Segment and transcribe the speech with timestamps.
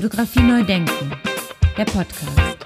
[0.00, 1.10] Fotografie neu denken,
[1.76, 2.58] der Podcast.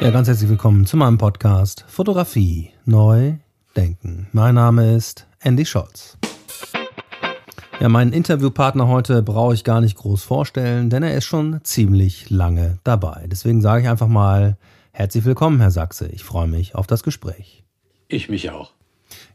[0.00, 3.32] Ja, ganz herzlich willkommen zu meinem Podcast Fotografie neu
[3.74, 4.28] denken.
[4.30, 6.16] Mein Name ist Andy Scholz.
[7.80, 12.30] Ja, meinen Interviewpartner heute brauche ich gar nicht groß vorstellen, denn er ist schon ziemlich
[12.30, 13.26] lange dabei.
[13.26, 14.56] Deswegen sage ich einfach mal
[14.92, 16.06] herzlich willkommen, Herr Sachse.
[16.06, 17.64] Ich freue mich auf das Gespräch.
[18.06, 18.75] Ich mich auch.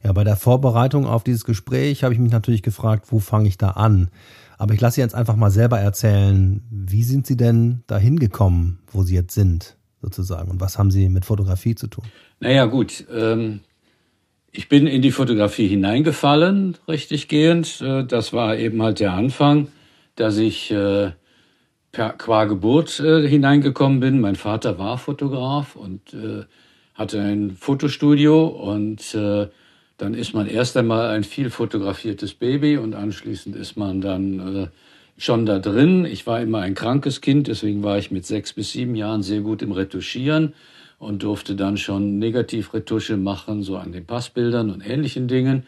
[0.03, 3.57] Ja, bei der Vorbereitung auf dieses Gespräch habe ich mich natürlich gefragt, wo fange ich
[3.57, 4.09] da an?
[4.57, 8.79] Aber ich lasse Sie jetzt einfach mal selber erzählen, wie sind Sie denn da hingekommen,
[8.91, 10.51] wo Sie jetzt sind, sozusagen?
[10.51, 12.03] Und was haben Sie mit Fotografie zu tun?
[12.39, 13.05] Naja, gut.
[13.11, 13.61] Ähm,
[14.51, 17.81] ich bin in die Fotografie hineingefallen, richtig gehend.
[17.81, 19.67] Äh, das war eben halt der Anfang,
[20.15, 21.11] dass ich äh,
[21.91, 24.19] per, qua Geburt äh, hineingekommen bin.
[24.19, 26.43] Mein Vater war Fotograf und äh,
[26.93, 29.47] hatte ein Fotostudio und äh,
[30.01, 34.67] dann ist man erst einmal ein viel fotografiertes Baby und anschließend ist man dann äh,
[35.15, 36.05] schon da drin.
[36.05, 39.41] Ich war immer ein krankes Kind, deswegen war ich mit sechs bis sieben Jahren sehr
[39.41, 40.55] gut im Retuschieren
[40.97, 45.67] und durfte dann schon Negativretusche machen, so an den Passbildern und ähnlichen Dingen.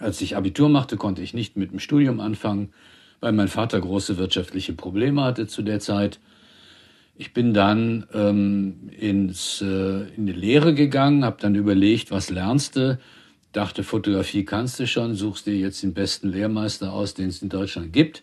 [0.00, 2.72] Als ich Abitur machte, konnte ich nicht mit dem Studium anfangen,
[3.20, 6.18] weil mein Vater große wirtschaftliche Probleme hatte zu der Zeit.
[7.14, 12.74] Ich bin dann ähm, ins, äh, in die Lehre gegangen, habe dann überlegt, was lernst
[12.74, 12.98] du?
[13.52, 17.50] Dachte, Fotografie kannst du schon, suchst dir jetzt den besten Lehrmeister aus, den es in
[17.50, 18.22] Deutschland gibt.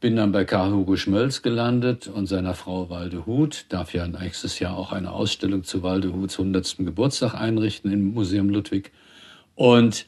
[0.00, 3.66] Bin dann bei Karl Hugo Schmölz gelandet und seiner Frau Walde Huth.
[3.68, 6.76] Darf ja nächstes Jahr auch eine Ausstellung zu Walde Huths 100.
[6.78, 8.90] Geburtstag einrichten im Museum Ludwig.
[9.54, 10.06] Und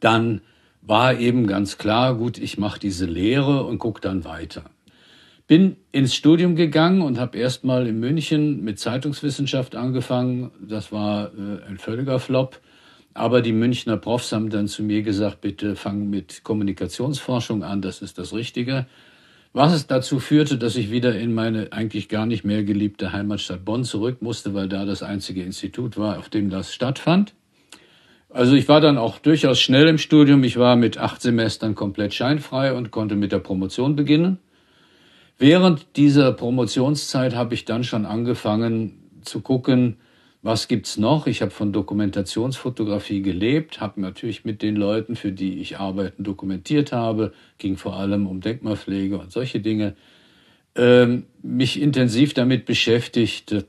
[0.00, 0.42] dann
[0.82, 4.64] war eben ganz klar, gut, ich mache diese Lehre und gucke dann weiter.
[5.46, 10.50] Bin ins Studium gegangen und habe erstmal in München mit Zeitungswissenschaft angefangen.
[10.60, 12.60] Das war äh, ein völliger Flop.
[13.18, 18.00] Aber die Münchner Profs haben dann zu mir gesagt, bitte fang mit Kommunikationsforschung an, das
[18.00, 18.86] ist das Richtige.
[19.52, 23.64] Was es dazu führte, dass ich wieder in meine eigentlich gar nicht mehr geliebte Heimatstadt
[23.64, 27.34] Bonn zurück musste, weil da das einzige Institut war, auf dem das stattfand.
[28.30, 30.44] Also ich war dann auch durchaus schnell im Studium.
[30.44, 34.38] Ich war mit acht Semestern komplett scheinfrei und konnte mit der Promotion beginnen.
[35.38, 39.96] Während dieser Promotionszeit habe ich dann schon angefangen zu gucken,
[40.42, 41.26] was gibt's noch?
[41.26, 46.92] Ich habe von Dokumentationsfotografie gelebt, habe natürlich mit den Leuten, für die ich arbeiten, dokumentiert
[46.92, 49.96] habe, ging vor allem um Denkmalpflege und solche Dinge,
[50.76, 53.64] ähm, mich intensiv damit beschäftigt,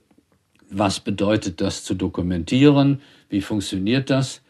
[0.69, 4.41] was bedeutet das zu dokumentieren, wie funktioniert das.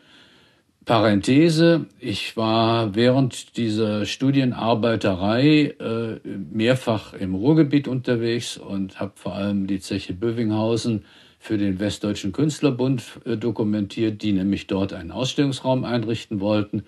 [0.83, 9.67] Parenthese, ich war während dieser Studienarbeiterei äh, mehrfach im Ruhrgebiet unterwegs und habe vor allem
[9.67, 11.05] die Zeche Bövinghausen
[11.39, 16.83] für den Westdeutschen Künstlerbund äh, dokumentiert, die nämlich dort einen Ausstellungsraum einrichten wollten.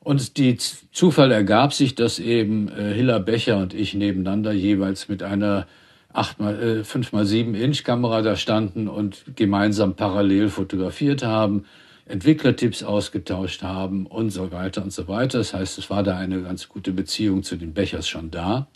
[0.00, 5.22] Und die Zufall ergab sich, dass eben äh, Hilla Becher und ich nebeneinander jeweils mit
[5.22, 5.66] einer
[6.12, 11.64] 8 mal, äh, 5 mal 7 Inch Kamera da standen und gemeinsam parallel fotografiert haben.
[12.06, 15.38] Entwicklertipps ausgetauscht haben und so weiter und so weiter.
[15.38, 18.66] Das heißt, es war da eine ganz gute Beziehung zu den Bechers schon da,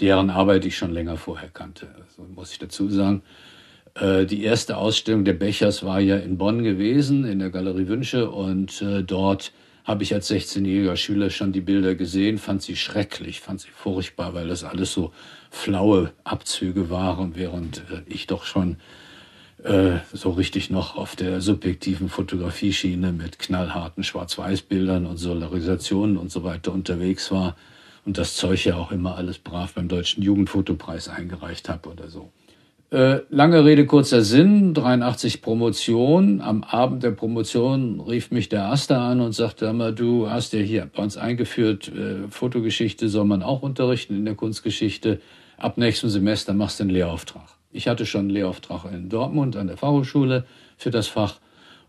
[0.00, 1.88] deren Arbeit ich schon länger vorher kannte.
[1.96, 3.22] Also muss ich dazu sagen.
[3.98, 8.30] Äh, die erste Ausstellung der Bechers war ja in Bonn gewesen, in der Galerie Wünsche
[8.30, 9.52] und äh, dort
[9.84, 14.34] habe ich als 16-jähriger Schüler schon die Bilder gesehen, fand sie schrecklich, fand sie furchtbar,
[14.34, 15.12] weil das alles so
[15.50, 18.76] flaue Abzüge waren, während äh, ich doch schon
[20.12, 26.72] so richtig noch auf der subjektiven Fotografieschiene mit knallharten Schwarz-Weiß-Bildern und Solarisationen und so weiter
[26.72, 27.56] unterwegs war
[28.04, 32.30] und das Zeug ja auch immer alles brav beim Deutschen Jugendfotopreis eingereicht habe oder so.
[32.90, 36.40] Äh, lange Rede, kurzer Sinn, 83 Promotion.
[36.40, 40.60] Am Abend der Promotion rief mich der Aster an und sagte, mal, du hast ja
[40.60, 45.20] hier bei uns eingeführt, äh, Fotogeschichte soll man auch unterrichten in der Kunstgeschichte.
[45.58, 47.48] Ab nächstem Semester machst du einen Lehrauftrag.
[47.72, 50.44] Ich hatte schon einen Lehrauftrag in Dortmund an der Fachhochschule
[50.76, 51.40] für das Fach.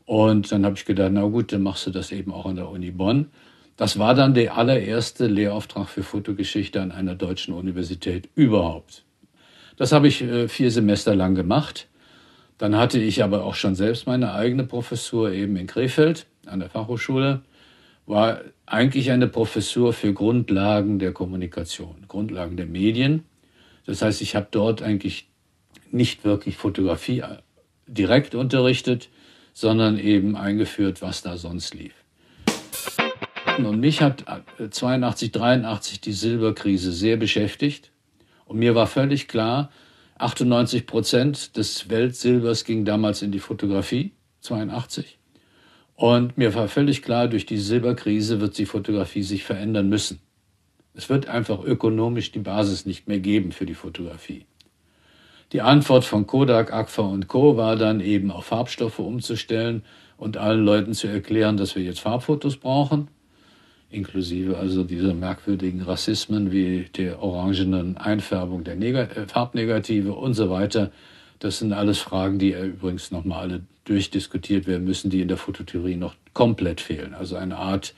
[0.07, 2.69] Und dann habe ich gedacht, na gut, dann machst du das eben auch an der
[2.69, 3.27] Uni Bonn.
[3.75, 9.04] Das war dann der allererste Lehrauftrag für Fotogeschichte an einer deutschen Universität überhaupt.
[9.77, 11.88] Das habe ich äh, vier Semester lang gemacht.
[12.57, 16.69] Dann hatte ich aber auch schon selbst meine eigene Professur eben in Krefeld an der
[16.69, 17.41] Fachhochschule.
[18.07, 23.24] War eigentlich eine Professur für Grundlagen der Kommunikation, Grundlagen der Medien.
[23.85, 25.29] Das heißt, ich habe dort eigentlich
[25.91, 27.38] nicht wirklich Fotografie äh,
[27.85, 29.09] direkt unterrichtet,
[29.53, 31.94] sondern eben eingeführt, was da sonst lief.
[33.57, 34.24] Und mich hat
[34.69, 37.91] 82, äh, 83 die Silberkrise sehr beschäftigt.
[38.48, 39.70] Und mir war völlig klar,
[40.18, 45.20] 98 Prozent des Weltsilbers ging damals in die Fotografie, 82.
[45.96, 50.20] Und mir war völlig klar, durch die Silberkrise wird die Fotografie sich verändern müssen.
[50.94, 54.46] Es wird einfach ökonomisch die Basis nicht mehr geben für die Fotografie.
[55.54, 57.56] Die Antwort von Kodak, Agfa und Co.
[57.56, 59.84] war dann eben auf Farbstoffe umzustellen
[60.18, 63.10] und allen Leuten zu erklären, dass wir jetzt Farbfotos brauchen,
[63.89, 70.50] inklusive also dieser merkwürdigen Rassismen wie der orangenen Einfärbung der Neg äh, Farbnegative und so
[70.50, 70.92] weiter.
[71.39, 75.95] Das sind alles Fragen, die übrigens nochmal alle durchdiskutiert werden müssen, die in der Fototheorie
[75.95, 77.13] noch komplett fehlen.
[77.13, 77.94] Also eine Art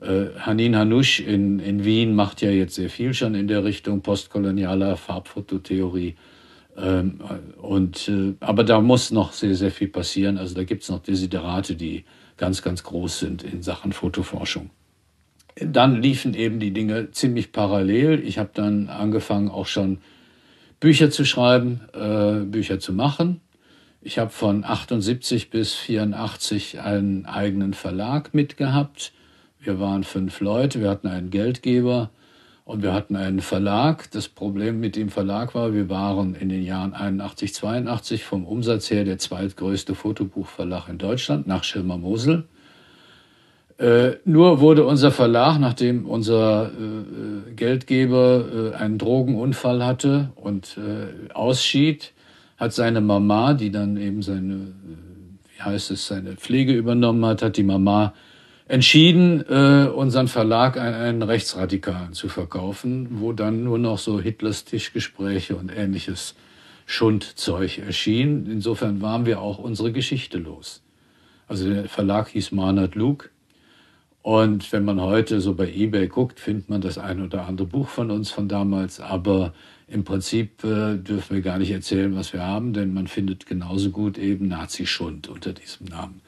[0.00, 4.00] äh, Hanin Hanusch in, in Wien macht ja jetzt sehr viel schon in der Richtung
[4.00, 6.14] postkolonialer Farbfototheorie.
[6.78, 7.20] Ähm,
[7.60, 10.38] und, äh, aber da muss noch sehr, sehr viel passieren.
[10.38, 12.04] Also da gibt es noch Desiderate, die
[12.36, 14.70] ganz, ganz groß sind in Sachen Fotoforschung.
[15.56, 18.22] Dann liefen eben die Dinge ziemlich parallel.
[18.24, 19.98] Ich habe dann angefangen, auch schon
[20.78, 23.40] Bücher zu schreiben, äh, Bücher zu machen.
[24.02, 29.12] Ich habe von 78 bis 84 einen eigenen Verlag mitgehabt.
[29.58, 32.08] Wir waren fünf Leute, wir hatten einen Geldgeber
[32.64, 34.10] und wir hatten einen Verlag.
[34.12, 38.90] Das Problem mit dem Verlag war, wir waren in den Jahren 81, 82 vom Umsatz
[38.90, 42.48] her der zweitgrößte Fotobuchverlag in Deutschland nach Schirmer Mosel.
[43.80, 51.32] Äh, nur wurde unser Verlag, nachdem unser äh, Geldgeber äh, einen Drogenunfall hatte und äh,
[51.32, 52.12] ausschied,
[52.58, 57.40] hat seine Mama, die dann eben seine, äh, wie heißt es, seine Pflege übernommen hat,
[57.40, 58.12] hat die Mama
[58.68, 64.66] entschieden, äh, unseren Verlag an einen Rechtsradikalen zu verkaufen, wo dann nur noch so Hitlers
[64.66, 66.34] Tischgespräche und ähnliches
[66.84, 68.44] Schundzeug erschien.
[68.44, 70.82] Insofern waren wir auch unsere Geschichte los.
[71.48, 73.29] Also der Verlag hieß Marnard Luke.
[74.30, 77.88] Und wenn man heute so bei eBay guckt, findet man das ein oder andere Buch
[77.88, 79.00] von uns von damals.
[79.00, 79.52] Aber
[79.88, 83.90] im Prinzip äh, dürfen wir gar nicht erzählen, was wir haben, denn man findet genauso
[83.90, 86.20] gut eben Nazi-Schund unter diesem Namen.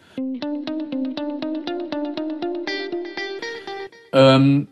[4.13, 4.67] Ähm,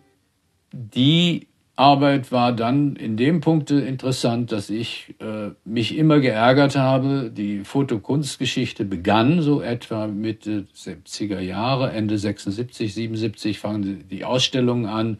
[0.72, 7.30] die Arbeit war dann in dem Punkt interessant, dass ich äh, mich immer geärgert habe.
[7.34, 15.18] Die Fotokunstgeschichte begann so etwa Mitte 70er Jahre, Ende 76, 77 fangen die Ausstellungen an.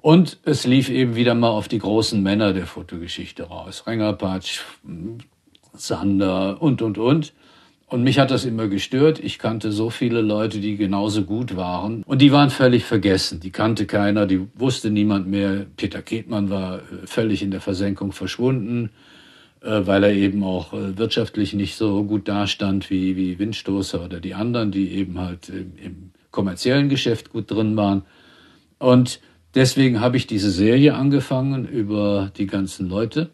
[0.00, 3.84] Und es lief eben wieder mal auf die großen Männer der Fotogeschichte raus.
[3.86, 4.60] Rengerpatsch,
[5.74, 7.32] Sander und, und, und.
[7.90, 9.18] Und mich hat das immer gestört.
[9.18, 12.04] Ich kannte so viele Leute, die genauso gut waren.
[12.04, 13.40] Und die waren völlig vergessen.
[13.40, 15.66] Die kannte keiner, die wusste niemand mehr.
[15.76, 18.90] Peter Ketmann war äh, völlig in der Versenkung verschwunden,
[19.60, 24.20] äh, weil er eben auch äh, wirtschaftlich nicht so gut dastand wie, wie Windstoßer oder
[24.20, 28.02] die anderen, die eben halt im kommerziellen Geschäft gut drin waren.
[28.78, 29.18] Und
[29.56, 33.30] deswegen habe ich diese Serie angefangen über die ganzen Leute.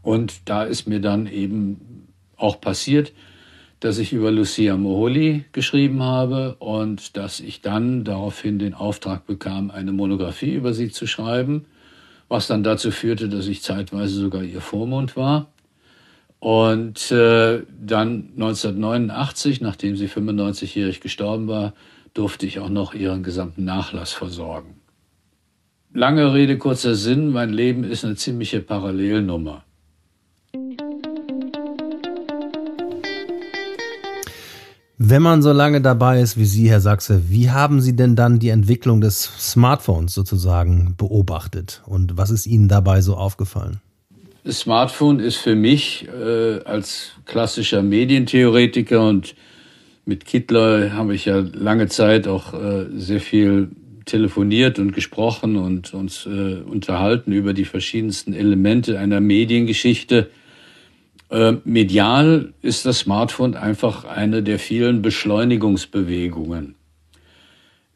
[0.00, 2.08] Und da ist mir dann eben
[2.38, 3.12] auch passiert,
[3.82, 9.72] dass ich über Lucia Moholi geschrieben habe und dass ich dann daraufhin den Auftrag bekam,
[9.72, 11.64] eine Monographie über sie zu schreiben,
[12.28, 15.48] was dann dazu führte, dass ich zeitweise sogar ihr Vormund war.
[16.38, 21.72] Und äh, dann 1989, nachdem sie 95-jährig gestorben war,
[22.14, 24.76] durfte ich auch noch ihren gesamten Nachlass versorgen.
[25.92, 29.64] Lange Rede, kurzer Sinn, mein Leben ist eine ziemliche Parallelnummer.
[35.04, 38.38] Wenn man so lange dabei ist wie Sie, Herr Sachse, wie haben Sie denn dann
[38.38, 43.80] die Entwicklung des Smartphones sozusagen beobachtet und was ist Ihnen dabei so aufgefallen?
[44.44, 49.34] Das Smartphone ist für mich äh, als klassischer Medientheoretiker und
[50.04, 53.70] mit Kittler habe ich ja lange Zeit auch äh, sehr viel
[54.04, 60.30] telefoniert und gesprochen und uns äh, unterhalten über die verschiedensten Elemente einer Mediengeschichte
[61.32, 66.74] äh, medial ist das Smartphone einfach eine der vielen Beschleunigungsbewegungen.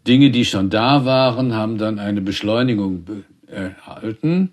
[0.07, 3.05] Dinge, die schon da waren, haben dann eine Beschleunigung
[3.47, 4.53] erhalten,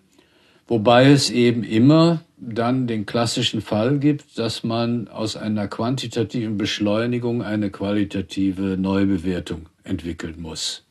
[0.68, 7.42] wobei es eben immer dann den klassischen Fall gibt, dass man aus einer quantitativen Beschleunigung
[7.42, 10.86] eine qualitative Neubewertung entwickeln muss.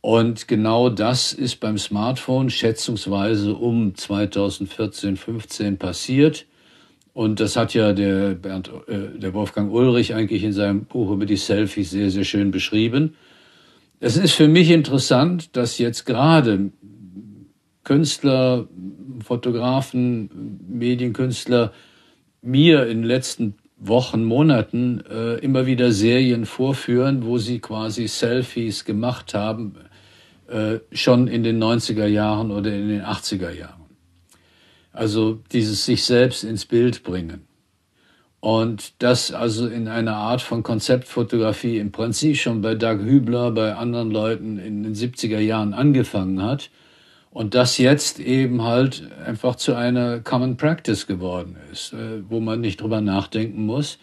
[0.00, 6.46] Und genau das ist beim Smartphone schätzungsweise um 2014, 15 passiert.
[7.14, 11.26] Und das hat ja der, Bernd, äh, der Wolfgang Ulrich eigentlich in seinem Buch über
[11.26, 13.14] die Selfies sehr, sehr schön beschrieben.
[14.00, 16.72] Es ist für mich interessant, dass jetzt gerade
[17.84, 18.66] Künstler,
[19.24, 21.72] Fotografen, Medienkünstler
[22.42, 28.84] mir in den letzten Wochen, Monaten äh, immer wieder Serien vorführen, wo sie quasi Selfies
[28.84, 29.76] gemacht haben,
[30.48, 33.83] äh, schon in den 90er Jahren oder in den 80er Jahren.
[34.94, 37.46] Also dieses sich selbst ins Bild bringen.
[38.40, 43.74] Und das also in einer Art von Konzeptfotografie im Prinzip schon bei Doug Hübler, bei
[43.74, 46.70] anderen Leuten in den 70er Jahren angefangen hat.
[47.30, 52.60] Und das jetzt eben halt einfach zu einer Common Practice geworden ist, äh, wo man
[52.60, 53.98] nicht drüber nachdenken muss,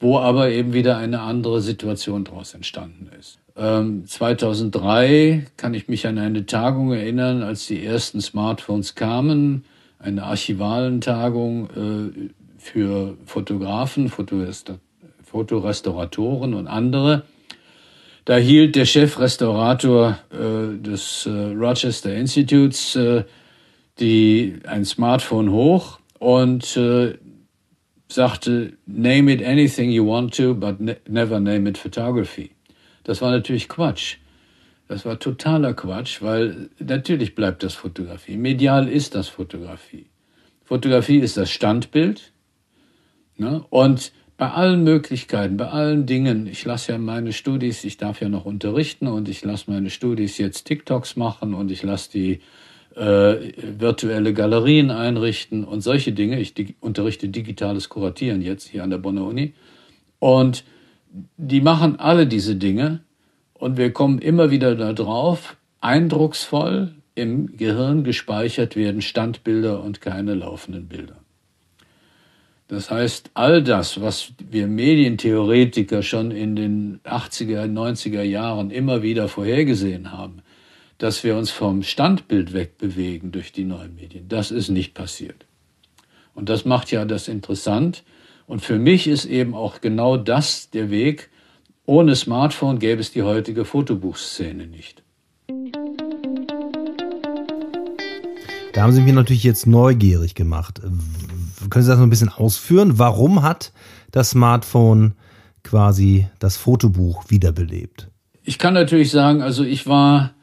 [0.00, 3.38] wo aber eben wieder eine andere Situation daraus entstanden ist.
[3.54, 9.64] 2003 ähm, kann ich mich an eine Tagung erinnern, als die ersten Smartphones kamen,
[10.02, 14.10] eine archivalen Tagung äh, für Fotografen,
[15.24, 17.24] Fotorestauratoren und andere.
[18.24, 23.24] Da hielt der Chefrestaurator äh, des äh, Rochester Institutes äh,
[23.98, 27.14] die, ein Smartphone hoch und äh,
[28.08, 32.50] sagte, name it anything you want to, but ne never name it photography.
[33.04, 34.18] Das war natürlich Quatsch.
[34.92, 38.36] Das war totaler Quatsch, weil natürlich bleibt das Fotografie.
[38.36, 40.06] Medial ist das Fotografie.
[40.64, 42.32] Fotografie ist das Standbild,
[43.36, 43.64] Ne?
[43.70, 48.28] Und bei allen Möglichkeiten, bei allen Dingen, ich lasse ja meine Studis, ich darf ja
[48.28, 52.40] noch unterrichten und ich lasse meine Studis jetzt TikToks machen und ich lasse die
[52.96, 56.40] äh, virtuelle Galerien einrichten und solche Dinge.
[56.40, 59.54] Ich di unterrichte digitales Kuratieren jetzt hier an der Bonner Uni.
[60.18, 60.64] Und
[61.36, 63.00] die machen alle diese Dinge
[63.62, 70.88] und wir kommen immer wieder darauf, eindrucksvoll im Gehirn gespeichert werden Standbilder und keine laufenden
[70.88, 71.20] Bilder.
[72.66, 79.28] Das heißt, all das, was wir Medientheoretiker schon in den 80er, 90er Jahren immer wieder
[79.28, 80.42] vorhergesehen haben,
[80.98, 85.46] dass wir uns vom Standbild wegbewegen durch die neuen Medien, das ist nicht passiert.
[86.34, 88.02] Und das macht ja das interessant.
[88.48, 91.30] Und für mich ist eben auch genau das der Weg.
[91.86, 95.02] Ohne Smartphone gäbe es die heutige Fotobuchszene nicht.
[98.72, 100.80] Da haben Sie mich natürlich jetzt neugierig gemacht
[101.72, 102.98] können Sie das noch ein bisschen ausführen?
[102.98, 103.72] Warum hat
[104.10, 105.14] das Smartphone
[105.62, 108.08] quasi das Fotobuch wiederbelebt?
[108.44, 110.34] Ich kann natürlich sagen, also ich war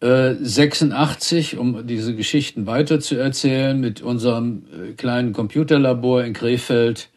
[0.00, 7.10] äh, 86, um diese Geschichten weiterzuerzählen, mit unserem äh, kleinen Computerlabor in Krefeld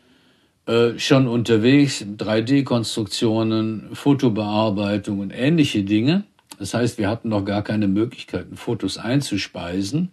[0.70, 6.26] äh, schon unterwegs, 3D-Konstruktionen, Fotobearbeitung und ähnliche Dinge.
[6.60, 10.12] Das heißt, wir hatten noch gar keine Möglichkeiten, Fotos einzuspeisen.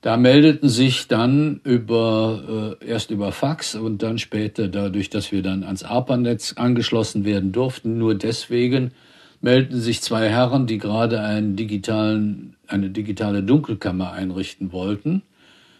[0.00, 5.42] Da meldeten sich dann über, äh, erst über Fax und dann später dadurch, dass wir
[5.42, 8.92] dann ans ARPANETZ angeschlossen werden durften, nur deswegen
[9.40, 15.22] meldeten sich zwei Herren, die gerade einen digitalen, eine digitale Dunkelkammer einrichten wollten.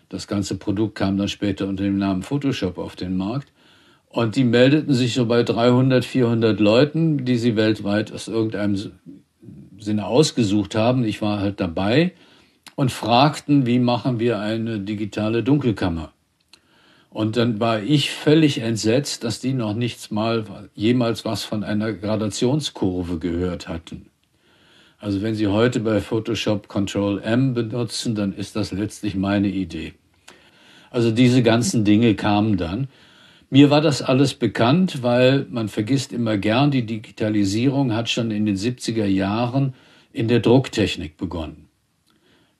[0.09, 3.53] Das ganze Produkt kam dann später unter dem Namen Photoshop auf den Markt.
[4.11, 8.77] Und die meldeten sich so bei 300, 400 Leuten, die sie weltweit aus irgendeinem
[9.79, 11.05] Sinne ausgesucht haben.
[11.05, 12.13] Ich war halt dabei
[12.75, 16.13] und fragten, wie machen wir eine digitale Dunkelkammer.
[17.09, 21.93] Und dann war ich völlig entsetzt, dass die noch nichts mal jemals was von einer
[21.93, 24.07] Gradationskurve gehört hatten.
[24.99, 29.95] Also wenn Sie heute bei Photoshop Control M benutzen, dann ist das letztlich meine Idee.
[30.91, 32.89] Also diese ganzen Dinge kamen dann.
[33.53, 38.47] Mir war das alles bekannt, weil man vergisst immer gern, die Digitalisierung hat schon in
[38.47, 39.75] den 70er Jahren
[40.13, 41.69] in der Drucktechnik begonnen.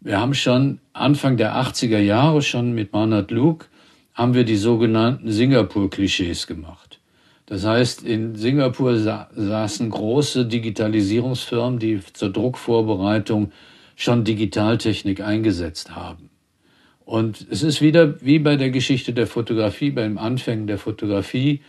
[0.01, 3.67] Wir haben schon Anfang der 80er Jahre schon mit Manat Luke
[4.15, 7.01] haben wir die sogenannten Singapur-Klischees gemacht.
[7.47, 13.53] Das heißt, in Singapur sa saßen große Digitalisierungsfirmen, die zur Druckvorbereitung
[13.95, 16.30] schon Digitaltechnik eingesetzt haben.
[17.11, 21.61] Und es ist wieder wie bei der Geschichte der Fotografie, beim Anfängen der Fotografie.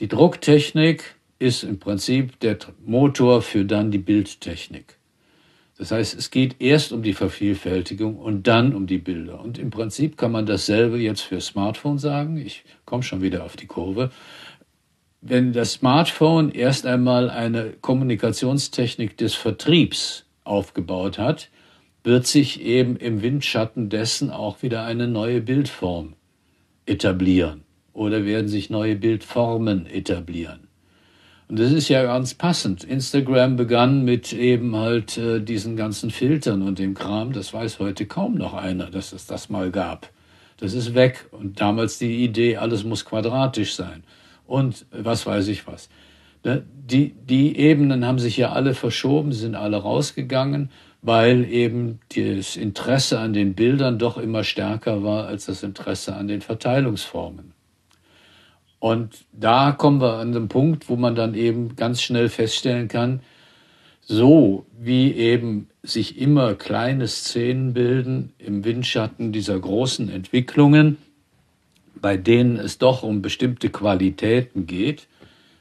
[0.00, 4.98] Die Drucktechnik ist im Prinzip der Motor für dann die Bildtechnik.
[5.78, 9.40] Das heißt, es geht erst um die Vervielfältigung und dann um die Bilder.
[9.40, 12.36] Und im Prinzip kann man dasselbe jetzt für Smartphone sagen.
[12.36, 14.10] Ich komme schon wieder auf die Kurve.
[15.22, 21.48] Wenn das Smartphone erst einmal eine Kommunikationstechnik des Vertriebs aufgebaut hat,
[22.04, 26.14] wird sich eben im Windschatten dessen auch wieder eine neue Bildform
[26.86, 30.68] etablieren oder werden sich neue Bildformen etablieren.
[31.48, 32.82] Und das ist ja ganz passend.
[32.82, 37.32] Instagram begann mit eben halt äh, diesen ganzen Filtern und dem Kram.
[37.32, 40.10] Das weiß heute kaum noch einer, dass es das mal gab.
[40.56, 41.26] Das ist weg.
[41.30, 44.02] Und damals die Idee, alles muss quadratisch sein.
[44.46, 45.90] Und was weiß ich was.
[46.42, 46.64] Ne?
[46.72, 50.70] Die, die Ebenen haben sich ja alle verschoben, sind alle rausgegangen,
[51.02, 56.28] weil eben das Interesse an den Bildern doch immer stärker war als das Interesse an
[56.28, 57.52] den Verteilungsformen.
[58.78, 63.20] Und da kommen wir an den Punkt, wo man dann eben ganz schnell feststellen kann,
[64.00, 70.98] so wie eben sich immer kleine Szenen bilden im Windschatten dieser großen Entwicklungen,
[71.94, 75.06] bei denen es doch um bestimmte Qualitäten geht,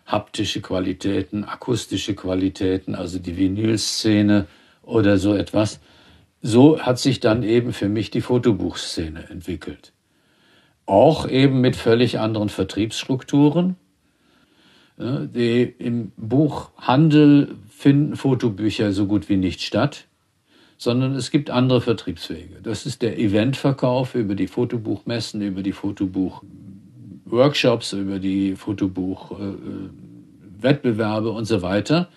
[0.05, 4.47] haptische Qualitäten, akustische Qualitäten, also die Vinylszene
[4.81, 5.79] oder so etwas.
[6.41, 9.91] So hat sich dann eben für mich die Fotobuchszene entwickelt.
[10.85, 13.75] Auch eben mit völlig anderen Vertriebsstrukturen.
[14.97, 20.05] Die Im Buchhandel finden Fotobücher so gut wie nicht statt,
[20.77, 22.61] sondern es gibt andere Vertriebswege.
[22.61, 31.61] Das ist der Eventverkauf über die Fotobuchmessen, über die Fotobuchworkshops, über die Fotobuchwettbewerbe und so
[31.61, 32.09] weiter.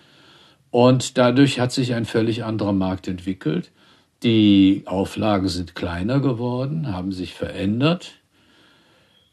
[0.75, 3.71] Und dadurch hat sich ein völlig anderer Markt entwickelt.
[4.23, 8.15] Die Auflagen sind kleiner geworden, haben sich verändert.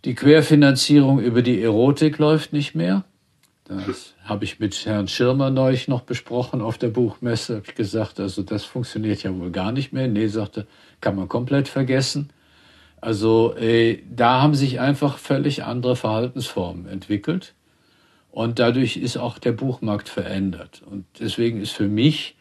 [0.04, 3.02] Die Querfinanzierung über die Erotik läuft nicht mehr.
[3.64, 7.56] Das habe ich mit Herrn Schirmer neulich noch besprochen auf der Buchmesse.
[7.56, 10.06] Habe ich gesagt, also das funktioniert ja wohl gar nicht mehr.
[10.06, 10.68] Nee, sagte,
[11.00, 12.30] kann man komplett vergessen.
[13.00, 17.54] Also äh, da haben sich einfach völlig andere Verhaltensformen entwickelt.
[18.32, 20.82] Und dadurch ist auch der Buchmarkt verändert.
[20.90, 22.34] Und deswegen ist für mich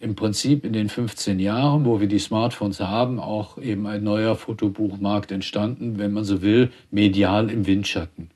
[0.00, 4.34] im Prinzip in den 15 Jahren, wo wir die Smartphones haben, auch eben ein neuer
[4.34, 8.30] Fotobuchmarkt entstanden, wenn man so will, medial im Windschatten.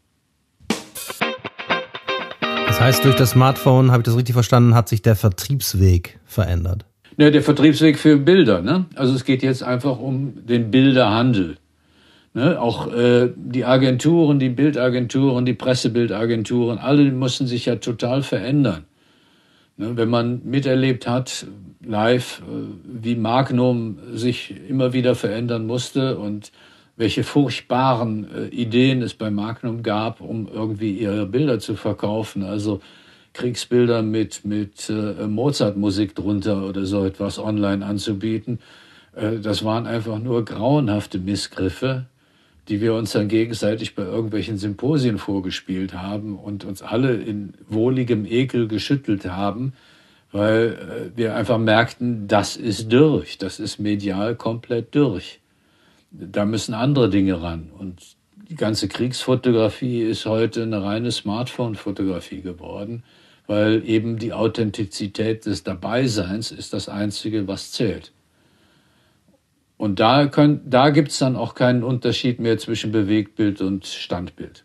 [2.69, 6.85] Das heißt, durch das Smartphone, habe ich das richtig verstanden, hat sich der Vertriebsweg verändert.
[7.17, 8.63] Ja, der Vertriebsweg für Bilder.
[8.63, 8.87] Ne?
[8.95, 11.57] Also es geht jetzt einfach um den Bilderhandel.
[12.35, 12.61] Ne?
[12.61, 18.85] Auch äh, die Agenturen, die Bildagenturen, die Pressebildagenturen, alle mussten sich ja total verändern.
[19.77, 19.97] Ne?
[19.97, 21.47] Wenn man miterlebt hat,
[21.85, 22.53] live, äh,
[22.85, 26.53] wie Magnum sich immer wieder verändern musste und
[26.97, 32.45] welche furchtbaren äh, Ideen es bei Magnum gab, um irgendwie ihre Bilder zu verkaufen.
[32.45, 32.81] Also
[33.33, 38.59] Kriegsbilder mit, mit äh, Mozart-Musik drunter oder so etwas online anzubieten.
[39.15, 42.07] Äh, das waren einfach nur grauenhafte Missgriffe,
[42.69, 48.25] die wir uns dann gegenseitig bei irgendwelchen Symposien vorgespielt haben und uns alle in wohligem
[48.25, 49.73] Ekel geschüttelt haben,
[50.31, 55.41] weil äh, wir einfach merkten, das ist durch, das ist medial komplett durch
[56.13, 57.71] da müssen andere Dinge ran.
[57.77, 58.03] Und
[58.49, 63.03] die ganze Kriegsfotografie ist heute eine reine Smartphone-Fotografie geworden,
[63.47, 68.13] weil eben die Authentizität des Dabeiseins ist das Einzige, was zählt.
[69.83, 74.65] Und da, da gibt es dann auch keinen Unterschied mehr zwischen Bewegtbild und Standbild.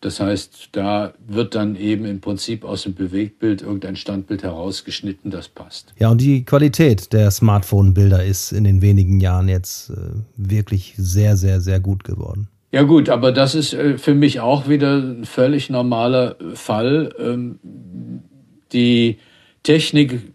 [0.00, 5.48] Das heißt, da wird dann eben im Prinzip aus dem Bewegtbild irgendein Standbild herausgeschnitten, das
[5.48, 5.92] passt.
[5.98, 9.94] Ja, und die Qualität der Smartphone-Bilder ist in den wenigen Jahren jetzt äh,
[10.38, 12.48] wirklich sehr, sehr, sehr gut geworden.
[12.72, 17.14] Ja gut, aber das ist äh, für mich auch wieder ein völlig normaler Fall.
[17.18, 17.58] Ähm,
[18.72, 19.18] die
[19.64, 20.32] Technik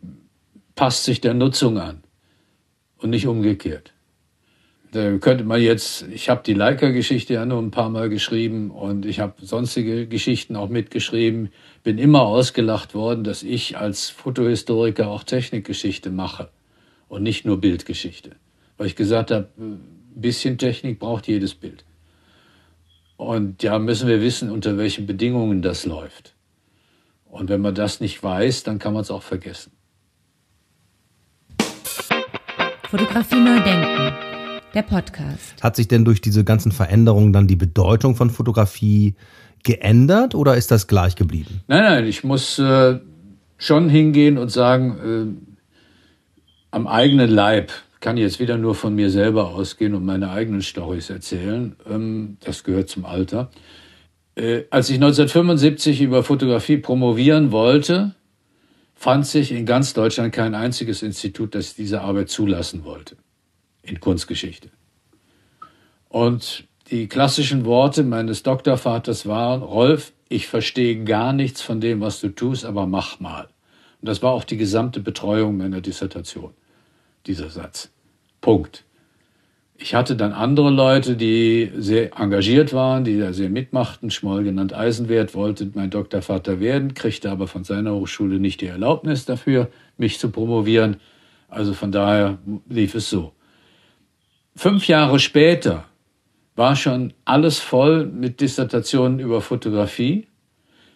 [0.75, 2.03] passt sich der Nutzung an
[2.99, 3.93] und nicht umgekehrt.
[4.91, 9.05] Da könnte man jetzt, ich habe die Leica-Geschichte ja nur ein paar Mal geschrieben und
[9.05, 11.49] ich habe sonstige Geschichten auch mitgeschrieben.
[11.83, 16.49] Bin immer ausgelacht worden, dass ich als Fotohistoriker auch Technikgeschichte mache
[17.07, 18.31] und nicht nur Bildgeschichte.
[18.77, 19.79] Weil ich gesagt habe, ein
[20.15, 21.85] bisschen Technik braucht jedes Bild.
[23.15, 26.33] Und ja, müssen wir wissen, unter welchen Bedingungen das läuft.
[27.25, 29.71] Und wenn man das nicht weiß, dann kann man es auch vergessen.
[32.89, 34.29] Fotografie neu denken
[34.73, 35.61] der Podcast.
[35.61, 39.15] Hat sich denn durch diese ganzen Veränderungen dann die Bedeutung von Fotografie
[39.63, 41.61] geändert oder ist das gleich geblieben?
[41.67, 42.99] Nein, nein, ich muss äh,
[43.57, 45.57] schon hingehen und sagen, äh,
[46.71, 50.61] am eigenen Leib kann ich jetzt wieder nur von mir selber ausgehen und meine eigenen
[50.61, 51.75] Storys erzählen.
[51.89, 53.49] Ähm, das gehört zum Alter.
[54.35, 58.15] Äh, als ich 1975 über Fotografie promovieren wollte,
[58.99, 63.15] fand sich in ganz Deutschland kein einziges Institut, das diese Arbeit zulassen wollte
[63.81, 64.71] in Kunstgeschichte.
[66.09, 72.19] Und die klassischen Worte meines Doktorvaters waren, Rolf, ich verstehe gar nichts von dem, was
[72.19, 73.47] du tust, aber mach mal.
[74.01, 76.53] Und das war auch die gesamte Betreuung meiner Dissertation,
[77.25, 77.89] dieser Satz.
[78.41, 78.83] Punkt.
[79.81, 84.11] Ich hatte dann andere Leute, die sehr engagiert waren, die da sehr mitmachten.
[84.11, 89.23] Schmoll genannt Eisenwert wollte mein Doktorvater werden, kriegte aber von seiner Hochschule nicht die Erlaubnis
[89.23, 90.97] dafür, mich zu promovieren.
[91.47, 93.31] Also von daher lief es so.
[94.53, 95.85] Fünf Jahre später
[96.57, 100.27] war schon alles voll mit Dissertationen über Fotografie.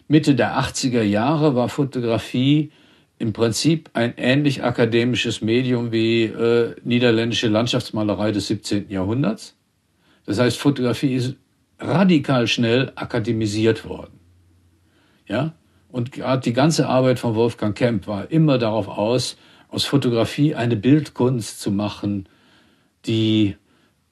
[0.08, 2.70] Mitte der 80er Jahre war Fotografie
[3.18, 8.90] im Prinzip ein ähnlich akademisches Medium wie äh, niederländische Landschaftsmalerei des 17.
[8.90, 9.56] Jahrhunderts.
[10.26, 11.36] Das heißt, Fotografie ist
[11.78, 14.18] radikal schnell akademisiert worden.
[15.26, 15.54] Ja?
[15.88, 19.36] Und gerade die ganze Arbeit von Wolfgang Kemp war immer darauf aus,
[19.68, 22.28] aus Fotografie eine Bildkunst zu machen,
[23.06, 23.56] die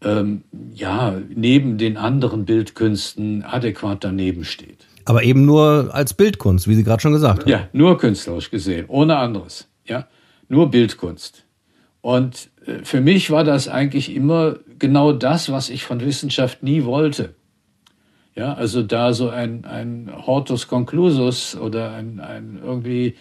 [0.03, 4.87] ähm, ja, neben den anderen Bildkünsten adäquat daneben steht.
[5.05, 7.51] Aber eben nur als Bildkunst, wie Sie gerade schon gesagt haben.
[7.51, 9.69] Ja, nur künstlerisch gesehen, ohne anderes.
[9.85, 10.07] Ja,
[10.49, 11.45] nur Bildkunst.
[12.01, 16.85] Und äh, für mich war das eigentlich immer genau das, was ich von Wissenschaft nie
[16.85, 17.35] wollte.
[18.35, 23.17] Ja, also da so ein, ein Hortus Conclusus oder ein, ein irgendwie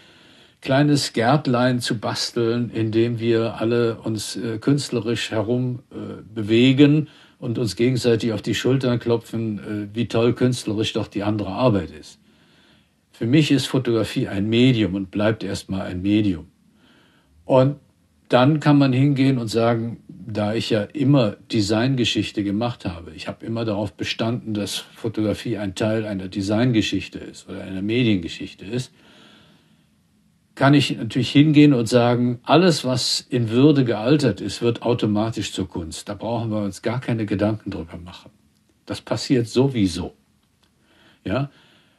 [0.62, 7.10] kleines Gärtlein zu basteln, in dem wir alle uns äh, künstlerisch herum äh, bewegen
[7.42, 11.90] und uns gegenseitig auf die Schultern klopfen, äh, wie toll künstlerisch doch die andere Arbeit
[11.90, 12.20] ist.
[13.12, 16.48] Für mich ist Fotografie ein Medium und bleibt erstmal ein Medium.
[17.44, 17.78] Und
[18.30, 23.44] dann kann man hingehen und sagen, da ich ja immer Designgeschichte gemacht habe, ich habe
[23.44, 28.94] immer darauf bestanden, dass Fotografie ein Teil einer Designgeschichte ist oder einer Mediengeschichte ist,
[30.62, 35.68] kann ich natürlich hingehen und sagen, alles, was in Würde gealtert ist, wird automatisch zur
[35.68, 36.08] Kunst.
[36.08, 38.30] Da brauchen wir uns gar keine Gedanken drüber machen.
[38.86, 40.14] Das passiert sowieso.
[41.26, 41.50] Ja,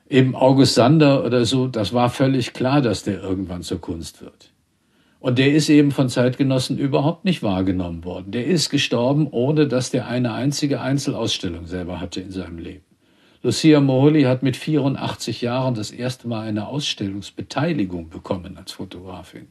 [0.08, 4.52] eben August Sander oder so, das war völlig klar, dass der irgendwann zur Kunst wird.
[5.18, 8.30] Und der ist eben von Zeitgenossen überhaupt nicht wahrgenommen worden.
[8.30, 12.84] Der ist gestorben, ohne dass der eine einzige Einzelausstellung selber hatte in seinem Leben.
[13.42, 19.48] Lucia Moholi hat mit 84 Jahren das erste Mal eine Ausstellungsbeteiligung bekommen als Fotografin.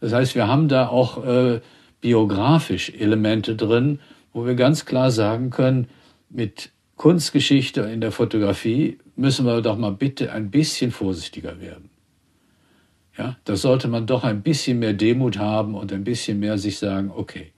[0.00, 1.60] Das heißt, wir haben da auch äh,
[2.00, 4.00] biografisch Elemente drin,
[4.32, 5.88] wo wir ganz klar sagen können,
[6.30, 11.90] mit Kunstgeschichte in der Fotografie müssen wir doch mal bitte ein bisschen vorsichtiger werden.
[13.18, 16.78] Ja, da sollte man doch ein bisschen mehr Demut haben und ein bisschen mehr sich
[16.78, 17.51] sagen, okay,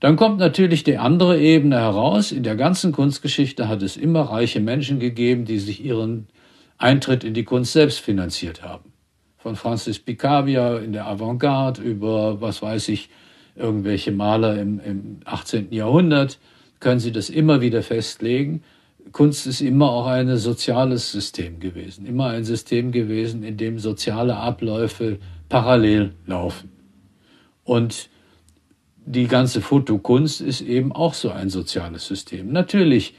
[0.00, 2.30] dann kommt natürlich die andere Ebene heraus.
[2.30, 6.28] In der ganzen Kunstgeschichte hat es immer reiche Menschen gegeben, die sich ihren
[6.76, 8.92] Eintritt in die Kunst selbst finanziert haben.
[9.36, 13.08] Von Francis Picabia in der Avantgarde über, was weiß ich,
[13.56, 15.72] irgendwelche Maler im, im 18.
[15.72, 16.38] Jahrhundert
[16.78, 18.62] können Sie das immer wieder festlegen.
[19.10, 24.36] Kunst ist immer auch ein soziales System gewesen, immer ein System gewesen, in dem soziale
[24.36, 26.70] Abläufe parallel laufen.
[27.64, 28.10] Und
[29.10, 32.52] die ganze Fotokunst ist eben auch so ein soziales System.
[32.52, 33.14] Natürlich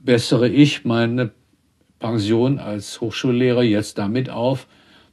[0.00, 1.30] bessere ich meine
[2.00, 4.66] Pension als Hochschullehrer jetzt damit auf,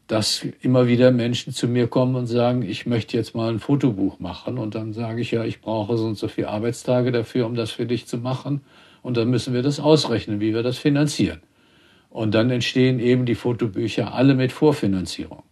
[0.07, 4.19] dass immer wieder Menschen zu mir kommen und sagen, ich möchte jetzt mal ein Fotobuch
[4.19, 4.57] machen.
[4.57, 7.71] Und dann sage ich ja, ich brauche so und so viele Arbeitstage dafür, um das
[7.71, 8.61] für dich zu machen.
[9.03, 11.41] Und dann müssen wir das ausrechnen, wie wir das finanzieren.
[12.09, 15.43] Und dann entstehen eben die Fotobücher alle mit Vorfinanzierung.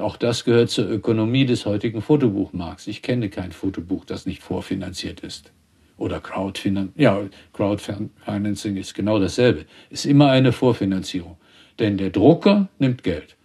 [0.00, 2.86] Auch das gehört zur Ökonomie des heutigen Fotobuchmarkts.
[2.86, 5.52] Ich kenne kein Fotobuch, das nicht vorfinanziert ist.
[5.96, 6.94] Oder Crowdfinancing.
[6.96, 7.20] Ja,
[7.52, 9.66] Crowdfinancing ist genau dasselbe.
[9.90, 11.36] Ist immer eine Vorfinanzierung.
[11.78, 13.36] Denn der Drucker nimmt Geld.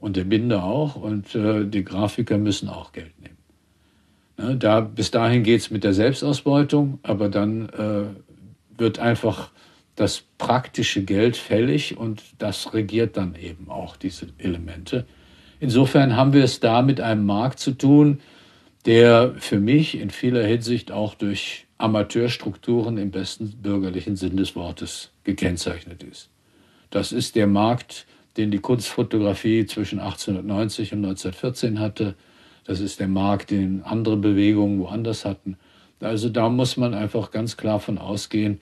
[0.00, 0.96] Und der Binder auch.
[0.96, 3.36] Und äh, die Grafiker müssen auch Geld nehmen.
[4.38, 8.04] Ne, da, bis dahin geht es mit der Selbstausbeutung, aber dann äh,
[8.78, 9.50] wird einfach
[9.94, 15.06] das praktische Geld fällig und das regiert dann eben auch diese Elemente.
[15.66, 18.20] Insofern haben wir es da mit einem Markt zu tun,
[18.84, 25.10] der für mich in vieler Hinsicht auch durch Amateurstrukturen im besten bürgerlichen Sinn des Wortes
[25.24, 26.30] gekennzeichnet ist.
[26.90, 32.14] Das ist der Markt, den die Kunstfotografie zwischen 1890 und 1914 hatte.
[32.64, 35.56] Das ist der Markt, den andere Bewegungen woanders hatten.
[35.98, 38.60] Also da muss man einfach ganz klar von ausgehen,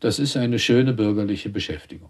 [0.00, 2.08] das ist eine schöne bürgerliche Beschäftigung.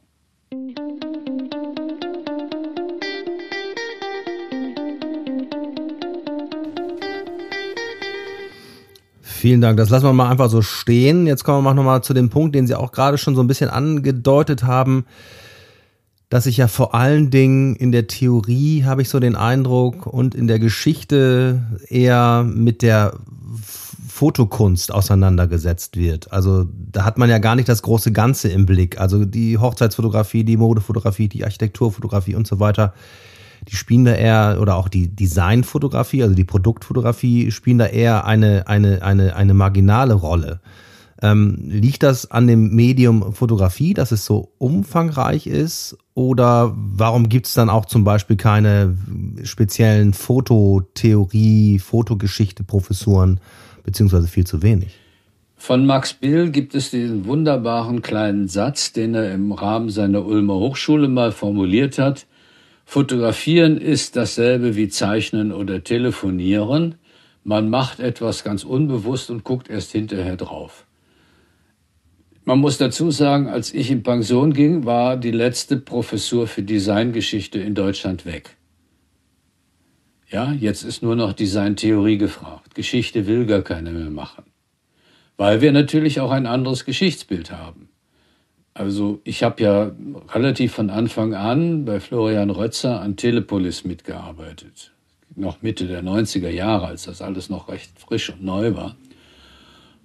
[9.46, 9.76] Vielen Dank.
[9.76, 11.28] Das lassen wir mal einfach so stehen.
[11.28, 13.46] Jetzt kommen wir noch mal zu dem Punkt, den Sie auch gerade schon so ein
[13.46, 15.06] bisschen angedeutet haben,
[16.28, 20.34] dass ich ja vor allen Dingen in der Theorie habe ich so den Eindruck und
[20.34, 23.20] in der Geschichte eher mit der
[24.08, 26.32] Fotokunst auseinandergesetzt wird.
[26.32, 29.00] Also da hat man ja gar nicht das große Ganze im Blick.
[29.00, 32.94] Also die Hochzeitsfotografie, die Modefotografie, die Architekturfotografie und so weiter
[33.68, 38.68] die spielen da eher, oder auch die Designfotografie, also die Produktfotografie, spielen da eher eine,
[38.68, 40.60] eine, eine, eine marginale Rolle.
[41.22, 45.96] Ähm, liegt das an dem Medium Fotografie, dass es so umfangreich ist?
[46.14, 48.96] Oder warum gibt es dann auch zum Beispiel keine
[49.42, 53.40] speziellen Fototheorie, Fotogeschichte, Professuren,
[53.82, 54.94] beziehungsweise viel zu wenig?
[55.56, 60.54] Von Max Bill gibt es diesen wunderbaren kleinen Satz, den er im Rahmen seiner Ulmer
[60.54, 62.26] Hochschule mal formuliert hat.
[62.86, 66.94] Fotografieren ist dasselbe wie Zeichnen oder Telefonieren.
[67.44, 70.86] Man macht etwas ganz unbewusst und guckt erst hinterher drauf.
[72.44, 77.58] Man muss dazu sagen, als ich in Pension ging, war die letzte Professur für Designgeschichte
[77.58, 78.56] in Deutschland weg.
[80.30, 82.74] Ja, jetzt ist nur noch Designtheorie gefragt.
[82.76, 84.44] Geschichte will gar keiner mehr machen.
[85.36, 87.88] weil wir natürlich auch ein anderes Geschichtsbild haben.
[88.76, 89.92] Also ich habe ja
[90.34, 94.92] relativ von Anfang an bei Florian Rötzer an Telepolis mitgearbeitet.
[95.34, 98.94] Noch Mitte der 90er Jahre, als das alles noch recht frisch und neu war.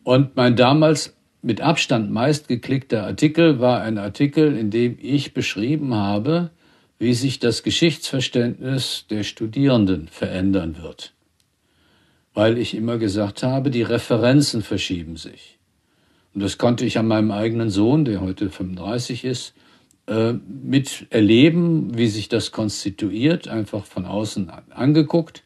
[0.05, 6.51] Und mein damals mit Abstand meistgeklickter Artikel war ein Artikel, in dem ich beschrieben habe,
[6.97, 11.11] wie sich das Geschichtsverständnis der Studierenden verändern wird.
[12.33, 15.57] Weil ich immer gesagt habe, die Referenzen verschieben sich.
[16.33, 19.53] Und das konnte ich an meinem eigenen Sohn, der heute 35 ist,
[20.07, 25.43] äh, mit erleben, wie sich das konstituiert, einfach von außen angeguckt.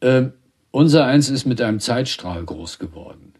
[0.00, 0.26] Äh,
[0.70, 3.34] unser Eins ist mit einem Zeitstrahl groß geworden,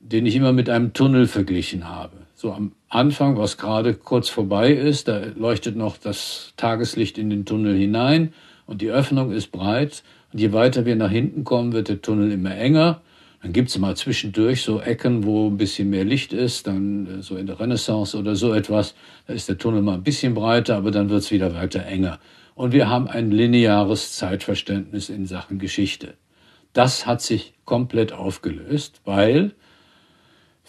[0.00, 2.16] den ich immer mit einem Tunnel verglichen habe.
[2.34, 7.44] So am Anfang, was gerade kurz vorbei ist, da leuchtet noch das Tageslicht in den
[7.44, 8.32] Tunnel hinein
[8.66, 10.02] und die Öffnung ist breit.
[10.32, 13.00] Und je weiter wir nach hinten kommen, wird der Tunnel immer enger.
[13.42, 17.36] Dann gibt's mal zwischendurch so Ecken, wo ein bisschen mehr Licht ist, dann äh, so
[17.36, 18.94] in der Renaissance oder so etwas.
[19.26, 22.18] Da ist der Tunnel mal ein bisschen breiter, aber dann wird's wieder weiter enger.
[22.54, 26.14] Und wir haben ein lineares Zeitverständnis in Sachen Geschichte.
[26.72, 29.52] Das hat sich komplett aufgelöst, weil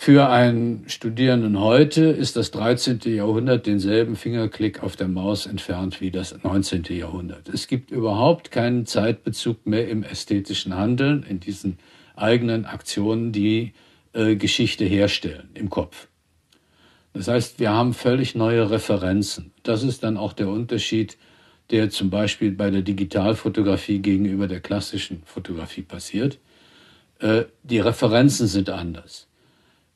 [0.02, 3.00] für einen Studierenden heute ist das 13.
[3.04, 6.84] Jahrhundert denselben Fingerklick auf der Maus entfernt wie das 19.
[6.90, 7.50] Jahrhundert.
[7.50, 11.80] Es gibt überhaupt keinen Zeitbezug mehr im ästhetischen Handeln, in diesen
[12.20, 13.74] eigenen Aktionen, die
[14.14, 16.08] äh, Geschichte herstellen im Kopf.
[17.14, 19.52] Das heißt, wir haben völlig neue Referenzen.
[19.64, 21.18] Das ist dann auch der Unterschied,
[21.72, 26.40] der zum Beispiel bei der Digitalfotografie gegenüber der klassischen Fotografie passiert.
[27.20, 29.28] Äh, die Referenzen sind anders.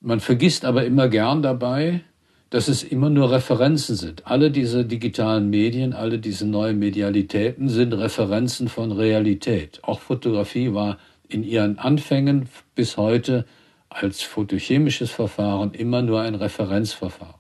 [0.02, 2.02] Man vergisst aber immer gern dabei,
[2.50, 4.28] dass es immer nur Referenzen sind.
[4.28, 9.80] Alle diese digitalen Medien, alle diese neuen Medialitäten sind Referenzen von Realität.
[9.82, 11.00] Auch Fotografie war
[11.34, 13.46] in ihren Anfängen bis heute
[13.90, 17.36] als photochemisches Verfahren immer nur ein Referenzverfahren.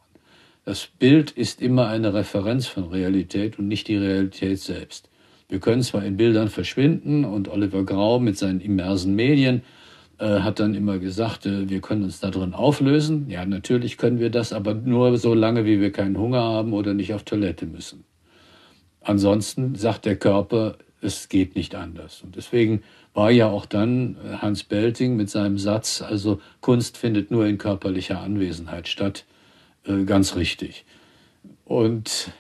[0.66, 5.10] Das Bild ist immer eine Referenz von Realität und nicht die Realität selbst.
[5.50, 9.62] Wir können zwar in Bildern verschwinden und Oliver Grau mit seinen immersen Medien
[10.20, 13.30] äh, hat dann immer gesagt, äh, wir können uns da drin auflösen.
[13.30, 16.94] Ja, natürlich können wir das, aber nur so lange, wie wir keinen Hunger haben oder
[16.94, 18.06] nicht auf Toilette müssen.
[19.02, 22.22] Ansonsten sagt der Körper, es geht nicht anders.
[22.22, 27.32] Und deswegen war ja auch dann äh, Hans Belting mit seinem Satz, also Kunst findet
[27.32, 29.26] nur in körperlicher Anwesenheit statt,
[30.06, 30.86] ganz richtig.
[31.66, 32.32] Und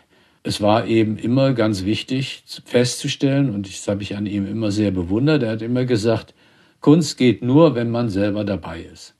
[0.43, 4.91] es war eben immer ganz wichtig festzustellen, und das habe ich an ihm immer sehr
[4.91, 6.33] bewundert, er hat immer gesagt,
[6.79, 9.13] Kunst geht nur, wenn man selber dabei ist.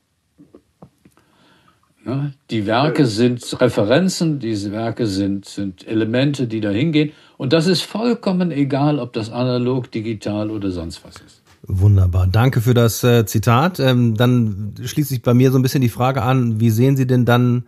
[2.04, 2.34] Ne?
[2.50, 7.14] Die Werke sind Referenzen, diese Werke sind, sind Elemente, die da hingehen.
[7.38, 11.43] Und das ist vollkommen egal, ob das analog, digital oder sonst was ist.
[11.66, 12.28] Wunderbar.
[12.28, 13.80] Danke für das äh, Zitat.
[13.80, 17.08] Ähm, dann schließt sich bei mir so ein bisschen die Frage an, wie sehen Sie
[17.08, 17.64] denn dann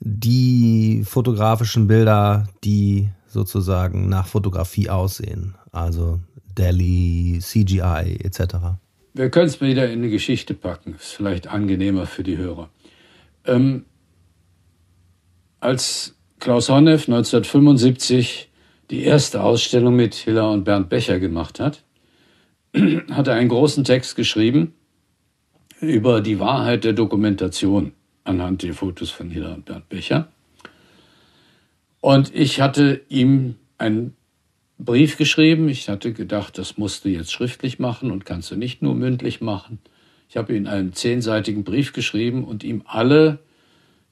[0.00, 5.54] die fotografischen Bilder, die sozusagen nach Fotografie aussehen?
[5.70, 6.18] Also
[6.56, 8.56] Delhi, CGI etc.
[9.14, 12.70] Wir können es wieder in die Geschichte packen, ist vielleicht angenehmer für die Hörer.
[13.44, 13.84] Ähm,
[15.60, 18.50] als Klaus Honneff 1975
[18.90, 21.84] die erste Ausstellung mit Hiller und Bernd Becher gemacht hat,
[23.10, 24.74] hat er einen großen Text geschrieben
[25.80, 27.92] über die Wahrheit der Dokumentation
[28.24, 30.28] anhand der Fotos von Hiller und Bernd Becher.
[32.00, 34.16] Und ich hatte ihm einen
[34.78, 35.68] Brief geschrieben.
[35.68, 39.40] Ich hatte gedacht, das musst du jetzt schriftlich machen und kannst du nicht nur mündlich
[39.40, 39.78] machen.
[40.28, 43.40] Ich habe ihm einen zehnseitigen Brief geschrieben und ihm alle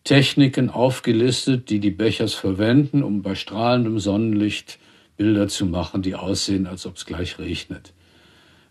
[0.02, 4.78] Techniken aufgelistet, die die Bechers verwenden, um bei strahlendem Sonnenlicht
[5.16, 7.92] Bilder zu machen, die aussehen, als ob es gleich regnet.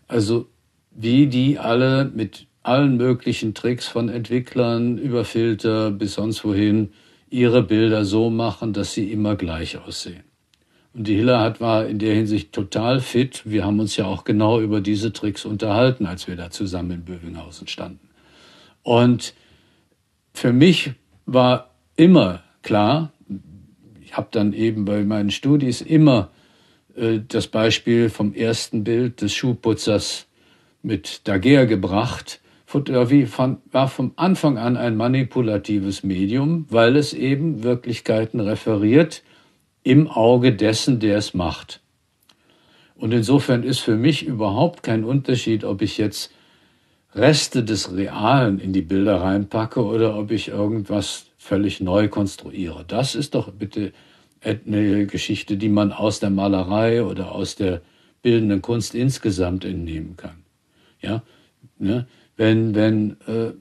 [0.08, 0.48] Also
[0.90, 6.90] wie die alle mit allen möglichen Tricks von Entwicklern über Filter bis sonst wohin
[7.30, 10.24] ihre Bilder so machen, dass sie immer gleich aussehen.
[10.94, 13.42] Und die Hiller hat, war in der Hinsicht total fit.
[13.44, 17.04] Wir haben uns ja auch genau über diese Tricks unterhalten, als wir da zusammen in
[17.04, 18.08] Bövinghausen standen.
[18.82, 19.34] Und
[20.32, 20.92] für mich
[21.26, 23.12] war immer klar,
[24.00, 26.30] ich habe dann eben bei meinen Studis immer
[27.28, 30.26] das Beispiel vom ersten Bild des Schuhputzers
[30.82, 32.40] mit Daguerre gebracht.
[32.64, 33.28] Fotografie
[33.70, 39.22] war vom Anfang an ein manipulatives Medium, weil es eben Wirklichkeiten referiert,
[39.82, 41.80] im Auge dessen, der es macht.
[42.96, 46.32] Und insofern ist für mich überhaupt kein Unterschied, ob ich jetzt
[47.14, 52.84] Reste des Realen in die Bilder reinpacke oder ob ich irgendwas völlig neu konstruiere.
[52.86, 53.92] Das ist doch bitte
[54.46, 57.82] eine Geschichte, die man aus der Malerei oder aus der
[58.22, 60.44] bildenden Kunst insgesamt entnehmen kann.
[61.00, 61.22] Ja,
[61.78, 62.06] ne?
[62.36, 63.52] wenn wenn äh,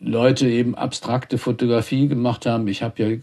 [0.00, 2.66] Leute eben abstrakte Fotografie gemacht haben.
[2.68, 3.18] Ich habe ja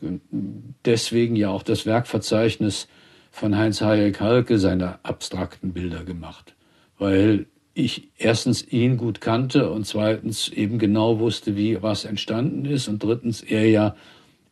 [0.85, 2.87] deswegen ja auch das Werkverzeichnis
[3.31, 6.55] von Heinz Hayek Halke seiner abstrakten Bilder gemacht,
[6.99, 12.87] weil ich erstens ihn gut kannte und zweitens eben genau wusste, wie was entstanden ist
[12.87, 13.95] und drittens er ja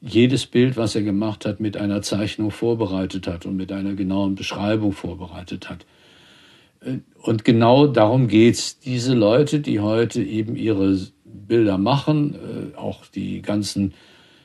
[0.07, 4.35] jedes Bild, was er gemacht hat, mit einer Zeichnung vorbereitet hat und mit einer genauen
[4.35, 5.85] Beschreibung vorbereitet hat.
[7.21, 8.79] Und genau darum geht's.
[8.79, 13.93] Diese Leute, die heute eben ihre Bilder machen, äh, auch die ganzen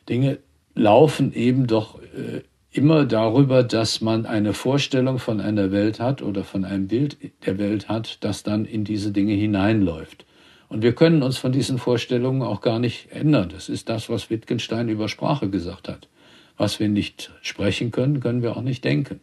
[0.08, 0.38] Dinge,
[0.74, 2.42] laufen eben doch äh,
[2.72, 7.58] immer darüber, dass man eine Vorstellung von einer Welt hat oder von einem Bild der
[7.58, 10.24] Welt hat, das dann in diese Dinge hineinläuft.
[10.70, 13.50] Und wir können uns von diesen Vorstellungen auch gar nicht ändern.
[13.52, 16.08] Das ist das, was Wittgenstein über Sprache gesagt hat.
[16.56, 19.20] Was wir nicht sprechen können, können wir auch nicht denken.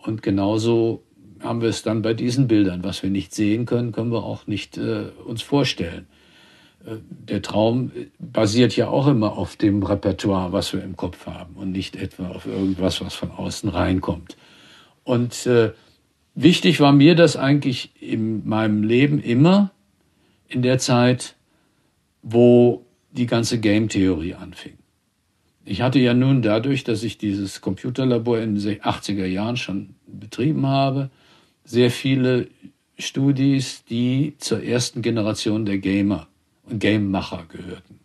[0.00, 1.02] Und genauso
[1.40, 2.84] haben wir es dann bei diesen Bildern.
[2.84, 6.06] Was wir nicht sehen können, können wir auch nicht äh, uns vorstellen.
[6.86, 11.56] Äh, der Traum basiert ja auch immer auf dem Repertoire, was wir im Kopf haben
[11.56, 14.36] und nicht etwa auf irgendwas, was von außen reinkommt.
[15.02, 15.72] Und äh,
[16.36, 19.72] wichtig war mir das eigentlich in meinem Leben immer
[20.54, 21.36] in der Zeit,
[22.22, 24.74] wo die ganze Game-Theorie anfing.
[25.64, 30.66] Ich hatte ja nun dadurch, dass ich dieses Computerlabor in den 80er Jahren schon betrieben
[30.66, 31.10] habe,
[31.64, 32.48] sehr viele
[32.98, 36.26] Studis, die zur ersten Generation der Gamer
[36.64, 38.00] und Game-Macher gehörten.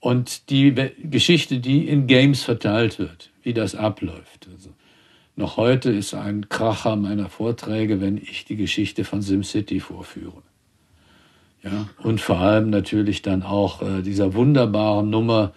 [0.00, 4.48] Und die Geschichte, die in Games verteilt wird, wie das abläuft.
[4.52, 4.70] Also
[5.36, 10.42] noch heute ist ein Kracher meiner Vorträge, wenn ich die Geschichte von SimCity vorführe.
[11.64, 15.52] Ja, und vor allem natürlich dann auch äh, dieser wunderbaren Nummer,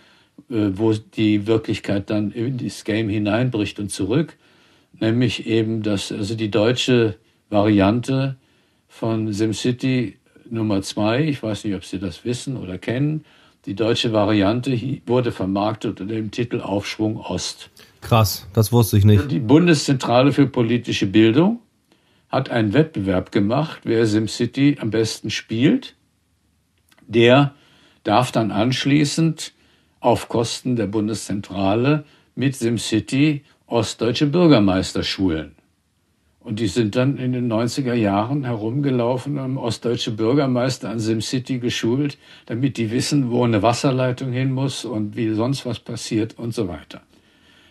[0.50, 4.38] äh, wo die Wirklichkeit dann in das Game hineinbricht und zurück,
[5.00, 7.18] nämlich eben das, also die deutsche
[7.50, 8.38] Variante
[8.88, 10.18] von SimCity
[10.50, 13.26] Nummer zwei, ich weiß nicht, ob Sie das wissen oder kennen,
[13.66, 17.70] die deutsche Variante wurde vermarktet unter dem Titel Aufschwung Ost.
[18.00, 19.30] Krass, das wusste ich nicht.
[19.30, 21.60] Die Bundeszentrale für politische Bildung
[22.30, 25.97] hat einen Wettbewerb gemacht, wer SimCity am besten spielt.
[27.08, 27.54] Der
[28.04, 29.54] darf dann anschließend
[30.00, 35.56] auf Kosten der Bundeszentrale mit SimCity ostdeutsche Bürgermeister schulen.
[36.40, 42.18] Und die sind dann in den 90er Jahren herumgelaufen, haben ostdeutsche Bürgermeister an SimCity geschult,
[42.46, 46.70] damit die wissen, wo eine Wasserleitung hin muss und wie sonst was passiert und so
[46.70, 47.02] weiter.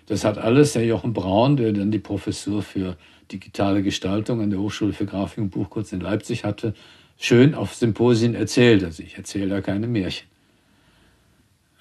[0.09, 2.99] Das hat alles der Jochen Braun, der dann die Professur für
[3.33, 6.75] digitale Gestaltung an der Hochschule für Grafik und Buchkunst in Leipzig hatte,
[7.19, 8.85] schön auf Symposien erzählt.
[8.85, 10.27] Also ich erzähle da keine Märchen.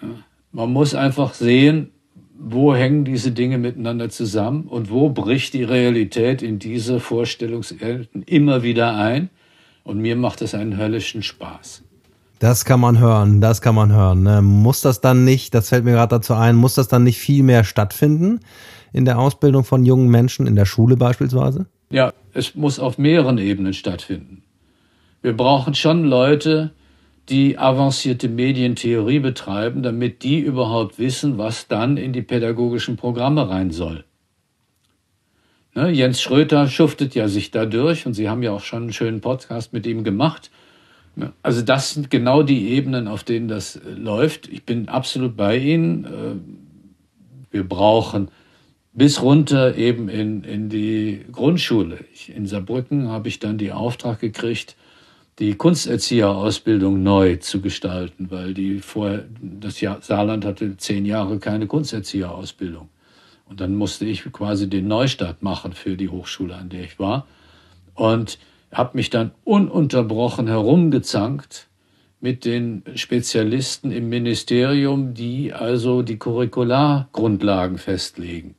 [0.02, 0.10] Ja.
[0.52, 1.91] Man muss einfach sehen,
[2.38, 8.63] wo hängen diese Dinge miteinander zusammen und wo bricht die Realität in diese Vorstellungswelten immer
[8.63, 9.30] wieder ein.
[9.84, 11.84] Und mir macht es einen höllischen Spaß.
[12.39, 14.24] Das kann man hören, das kann man hören.
[14.24, 14.41] Ne?
[14.41, 17.43] Muss das dann nicht, das fällt mir gerade dazu ein, muss das dann nicht viel
[17.43, 18.39] mehr stattfinden
[18.93, 21.65] in der Ausbildung von jungen Menschen, in der Schule beispielsweise?
[21.89, 24.44] Ja, es muss auf mehreren Ebenen stattfinden.
[25.25, 26.69] Wir brauchen schon Leute,
[27.29, 33.71] die avancierte Medientheorie betreiben, damit die überhaupt wissen, was dann in die pädagogischen Programme rein
[33.71, 34.03] soll.
[35.73, 39.19] Ne, Jens Schröter schuftet ja sich dadurch und Sie haben ja auch schon einen schönen
[39.19, 40.51] Podcast mit ihm gemacht.
[41.15, 44.47] Ne, also das sind genau die Ebenen, auf denen das äh, läuft.
[44.47, 46.05] Ich bin absolut bei Ihnen.
[46.05, 48.29] Äh, wir brauchen
[48.93, 52.05] bis runter eben in, in die Grundschule.
[52.27, 54.75] in Saarbrücken habe ich dann die Auftrag gekriegt,
[55.39, 61.67] die Kunsterzieherausbildung neu zu gestalten, weil die vorher, das Jahr, Saarland hatte zehn Jahre keine
[61.67, 62.89] Kunsterzieherausbildung.
[63.48, 67.28] Und dann musste ich quasi den Neustart machen für die Hochschule, an der ich war.
[67.93, 68.39] Und
[68.71, 71.67] habe mich dann ununterbrochen herumgezankt
[72.19, 78.56] mit den Spezialisten im Ministerium, die also die Curriculargrundlagen festlegen.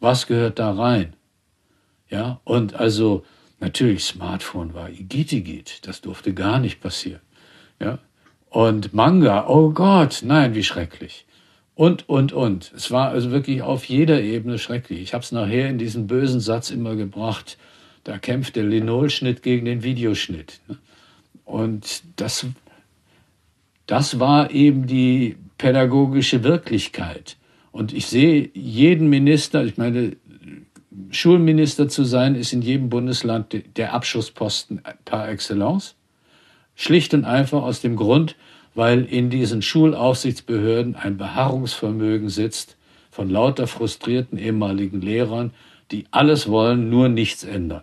[0.00, 1.14] Was gehört da rein?
[2.08, 3.24] Ja, und also
[3.60, 7.20] Natürlich, Smartphone war Igitigit, das durfte gar nicht passieren.
[7.80, 7.98] Ja?
[8.50, 11.26] Und Manga, oh Gott, nein, wie schrecklich.
[11.74, 12.72] Und, und, und.
[12.74, 15.00] Es war also wirklich auf jeder Ebene schrecklich.
[15.00, 17.58] Ich habe es nachher in diesen bösen Satz immer gebracht,
[18.04, 20.60] da kämpft der Linolschnitt gegen den Videoschnitt.
[21.44, 22.46] Und das,
[23.86, 27.36] das war eben die pädagogische Wirklichkeit.
[27.70, 30.16] Und ich sehe jeden Minister, ich meine,
[31.10, 35.94] Schulminister zu sein, ist in jedem Bundesland der Abschussposten par excellence.
[36.74, 38.36] Schlicht und einfach aus dem Grund,
[38.74, 42.76] weil in diesen Schulaufsichtsbehörden ein Beharrungsvermögen sitzt
[43.10, 45.52] von lauter frustrierten ehemaligen Lehrern,
[45.90, 47.82] die alles wollen, nur nichts ändern.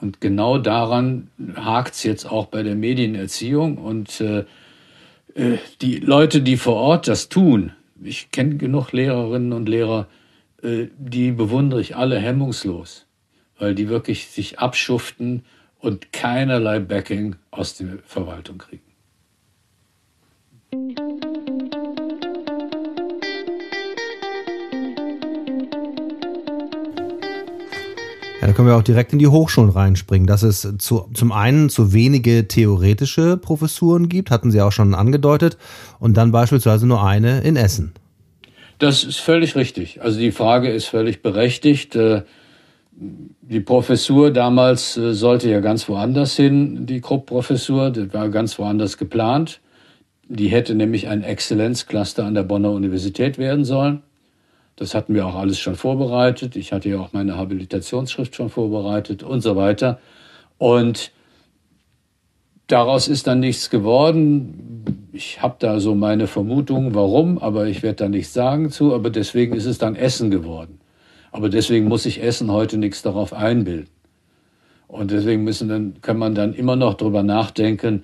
[0.00, 3.78] Und genau daran hakt es jetzt auch bei der Medienerziehung.
[3.78, 4.44] Und äh,
[5.34, 7.72] äh, die Leute, die vor Ort das tun,
[8.02, 10.08] ich kenne genug Lehrerinnen und Lehrer,
[10.64, 13.06] die bewundere ich alle hemmungslos,
[13.58, 15.44] weil die wirklich sich abschuften
[15.78, 18.82] und keinerlei Backing aus der Verwaltung kriegen.
[28.40, 31.68] Ja, dann können wir auch direkt in die Hochschulen reinspringen, dass es zu, zum einen
[31.68, 35.58] zu wenige theoretische Professuren gibt, hatten Sie auch schon angedeutet,
[35.98, 37.92] und dann beispielsweise nur eine in Essen.
[38.84, 40.02] Das ist völlig richtig.
[40.02, 41.96] Also die Frage ist völlig berechtigt.
[41.96, 42.20] Äh,
[42.92, 48.98] die Professur damals äh, sollte ja ganz woanders hin, die Krupp-Professur, das war ganz woanders
[48.98, 49.60] geplant.
[50.28, 54.02] Die hätte nämlich ein Exzellenzcluster an der Bonner Universität werden sollen.
[54.76, 56.54] Das hatten wir auch alles schon vorbereitet.
[56.54, 59.98] Ich hatte ja auch meine Habilitationsschrift schon vorbereitet und so weiter.
[60.58, 61.10] Und
[62.66, 64.84] daraus ist dann nichts geworden.
[65.14, 68.92] Ich habe da so meine Vermutungen, warum, aber ich werde da nichts sagen zu.
[68.92, 70.80] Aber deswegen ist es dann Essen geworden.
[71.30, 73.86] Aber deswegen muss sich Essen heute nichts darauf einbilden.
[74.88, 78.02] Und deswegen müssen dann, kann man dann immer noch drüber nachdenken,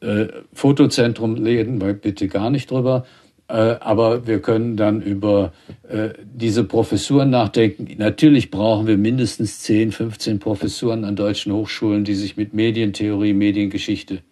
[0.00, 3.06] äh, Fotozentrum reden bitte gar nicht drüber.
[3.46, 5.52] Äh, aber wir können dann über
[5.88, 7.86] äh, diese Professuren nachdenken.
[7.98, 14.22] Natürlich brauchen wir mindestens 10, 15 Professuren an deutschen Hochschulen, die sich mit Medientheorie, Mediengeschichte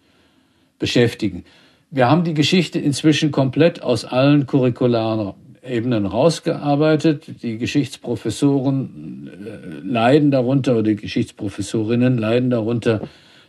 [0.77, 1.45] beschäftigen.
[1.93, 7.43] Wir haben die Geschichte inzwischen komplett aus allen curricularen Ebenen rausgearbeitet.
[7.43, 13.01] Die Geschichtsprofessoren äh, leiden darunter oder die Geschichtsprofessorinnen leiden darunter,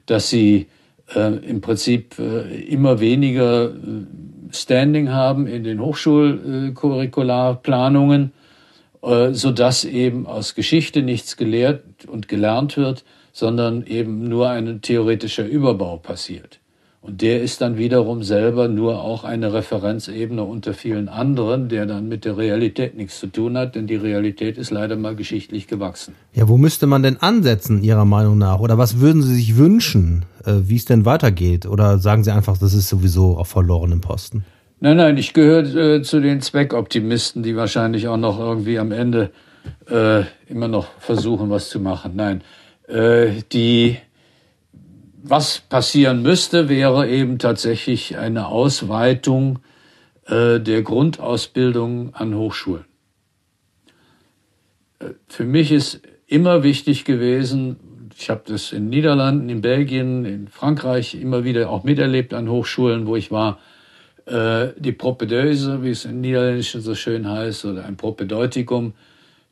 [0.06, 0.66] dass sie
[1.14, 3.70] äh, im Prinzip äh, immer weniger
[4.50, 8.32] Standing haben in den Hochschulcurricularplanungen,
[9.02, 14.82] äh, so dass eben aus Geschichte nichts gelehrt und gelernt wird, sondern eben nur ein
[14.82, 16.58] theoretischer Überbau passiert.
[17.02, 22.06] Und der ist dann wiederum selber nur auch eine Referenzebene unter vielen anderen, der dann
[22.08, 26.14] mit der Realität nichts zu tun hat, denn die Realität ist leider mal geschichtlich gewachsen.
[26.32, 28.60] Ja, wo müsste man denn ansetzen, Ihrer Meinung nach?
[28.60, 31.66] Oder was würden Sie sich wünschen, äh, wie es denn weitergeht?
[31.66, 34.44] Oder sagen Sie einfach, das ist sowieso auf verlorenem Posten?
[34.78, 39.30] Nein, nein, ich gehöre äh, zu den Zweckoptimisten, die wahrscheinlich auch noch irgendwie am Ende
[39.90, 42.12] äh, immer noch versuchen, was zu machen.
[42.14, 42.42] Nein,
[42.86, 43.96] äh, die
[45.22, 49.60] was passieren müsste, wäre eben tatsächlich eine Ausweitung
[50.26, 52.84] äh, der Grundausbildung an Hochschulen.
[54.98, 57.76] Äh, für mich ist immer wichtig gewesen,
[58.18, 63.06] ich habe das in Niederlanden, in Belgien, in Frankreich immer wieder auch miterlebt an Hochschulen,
[63.06, 63.58] wo ich war,
[64.26, 68.94] äh, die Propedeuse, wie es im Niederländischen so schön heißt, oder ein Propedeutikum,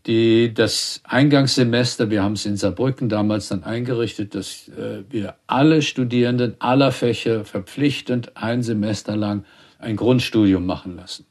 [0.06, 5.82] die das Eingangssemester, wir haben es in Saarbrücken damals dann eingerichtet, dass äh, wir alle
[5.82, 9.44] Studierenden aller Fächer verpflichtend ein Semester lang
[9.78, 11.26] ein Grundstudium machen lassen.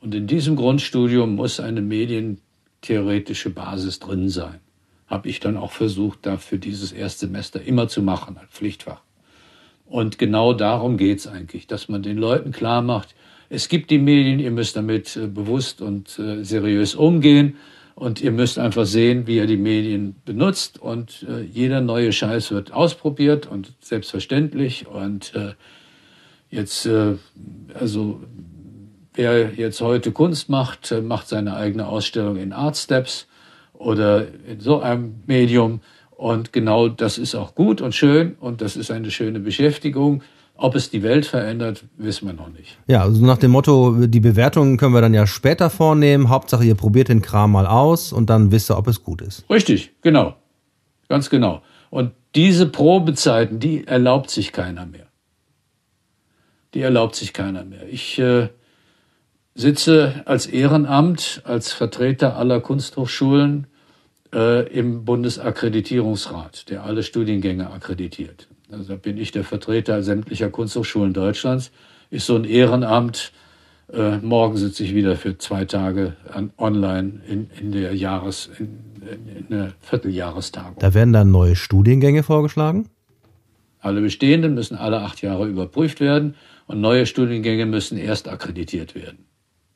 [0.00, 4.60] Und in diesem Grundstudium muss eine medientheoretische Basis drin sein.
[5.06, 9.00] Habe ich dann auch versucht, da für dieses Erstsemester immer zu machen, als Pflichtfach.
[9.86, 13.14] Und genau darum geht's eigentlich, dass man den Leuten klar macht,
[13.50, 17.56] es gibt die Medien, ihr müsst damit äh, bewusst und äh, seriös umgehen.
[17.98, 20.80] Und ihr müsst einfach sehen, wie ihr die Medien benutzt.
[20.80, 24.86] Und äh, jeder neue Scheiß wird ausprobiert und selbstverständlich.
[24.86, 25.54] Und äh,
[26.48, 27.16] jetzt, äh,
[27.74, 28.20] also
[29.14, 33.26] wer jetzt heute Kunst macht, äh, macht seine eigene Ausstellung in Art Steps
[33.72, 35.80] oder in so einem Medium.
[36.12, 40.22] Und genau das ist auch gut und schön und das ist eine schöne Beschäftigung.
[40.60, 42.78] Ob es die Welt verändert, wissen wir noch nicht.
[42.88, 46.30] Ja, also nach dem Motto, die Bewertungen können wir dann ja später vornehmen.
[46.30, 49.48] Hauptsache, ihr probiert den Kram mal aus und dann wisst ihr, ob es gut ist.
[49.48, 50.34] Richtig, genau.
[51.08, 51.62] Ganz genau.
[51.90, 55.06] Und diese Probezeiten, die erlaubt sich keiner mehr.
[56.74, 57.88] Die erlaubt sich keiner mehr.
[57.88, 58.48] Ich äh,
[59.54, 63.68] sitze als Ehrenamt, als Vertreter aller Kunsthochschulen
[64.34, 68.48] äh, im Bundesakkreditierungsrat, der alle Studiengänge akkreditiert.
[68.70, 71.70] Also da bin ich der Vertreter sämtlicher Kunsthochschulen Deutschlands.
[72.10, 73.32] Ist so ein Ehrenamt.
[73.92, 78.78] Äh, morgen sitze ich wieder für zwei Tage an, online in, in der Jahres, in,
[79.38, 80.76] in der Vierteljahrestagung.
[80.78, 82.88] Da werden dann neue Studiengänge vorgeschlagen?
[83.80, 86.34] Alle bestehenden müssen alle acht Jahre überprüft werden
[86.66, 89.24] und neue Studiengänge müssen erst akkreditiert werden.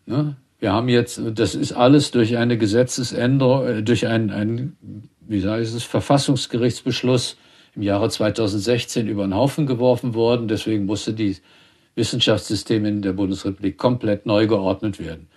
[0.05, 0.37] Ne?
[0.59, 5.63] Wir haben jetzt, das ist alles durch eine Gesetzesänderung, äh, durch einen, einen wie sage
[5.63, 7.37] ich es, Verfassungsgerichtsbeschluss
[7.75, 10.49] im Jahre 2016 über den Haufen geworfen worden.
[10.49, 11.37] Deswegen musste die
[11.95, 15.29] Wissenschaftssysteme in der Bundesrepublik komplett neu geordnet werden.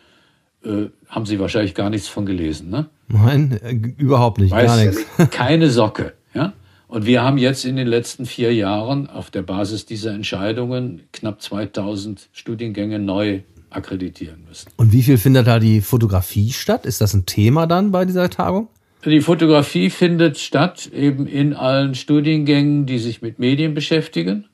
[0.64, 2.88] Äh, haben Sie wahrscheinlich gar nichts von gelesen, ne?
[3.08, 5.06] Nein, äh, überhaupt nicht, Weiß, gar nichts.
[5.32, 6.54] Keine Socke, ja?
[6.88, 11.42] Und wir haben jetzt in den letzten vier Jahren auf der Basis dieser Entscheidungen knapp
[11.42, 14.70] 2000 Studiengänge neu akkreditieren müssen.
[14.78, 16.86] Und wie viel findet da die Fotografie statt?
[16.86, 18.70] Ist das ein Thema dann bei dieser Tagung?
[19.06, 24.46] Die Fotografie findet statt eben in allen Studiengängen, die sich mit Medien beschäftigen.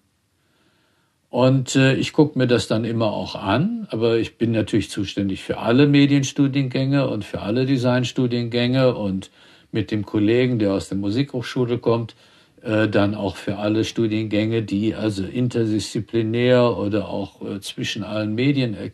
[1.30, 5.41] Und äh, ich gucke mir das dann immer auch an, aber ich bin natürlich zuständig
[5.41, 9.32] für alle Medienstudiengänge und für alle Designstudiengänge und
[9.72, 12.16] mit dem Kollegen, der aus der Musikhochschule kommt,
[12.62, 18.76] äh, dann auch für alle Studiengänge, die also interdisziplinär oder auch äh, zwischen allen Medien
[18.76, 18.89] äh,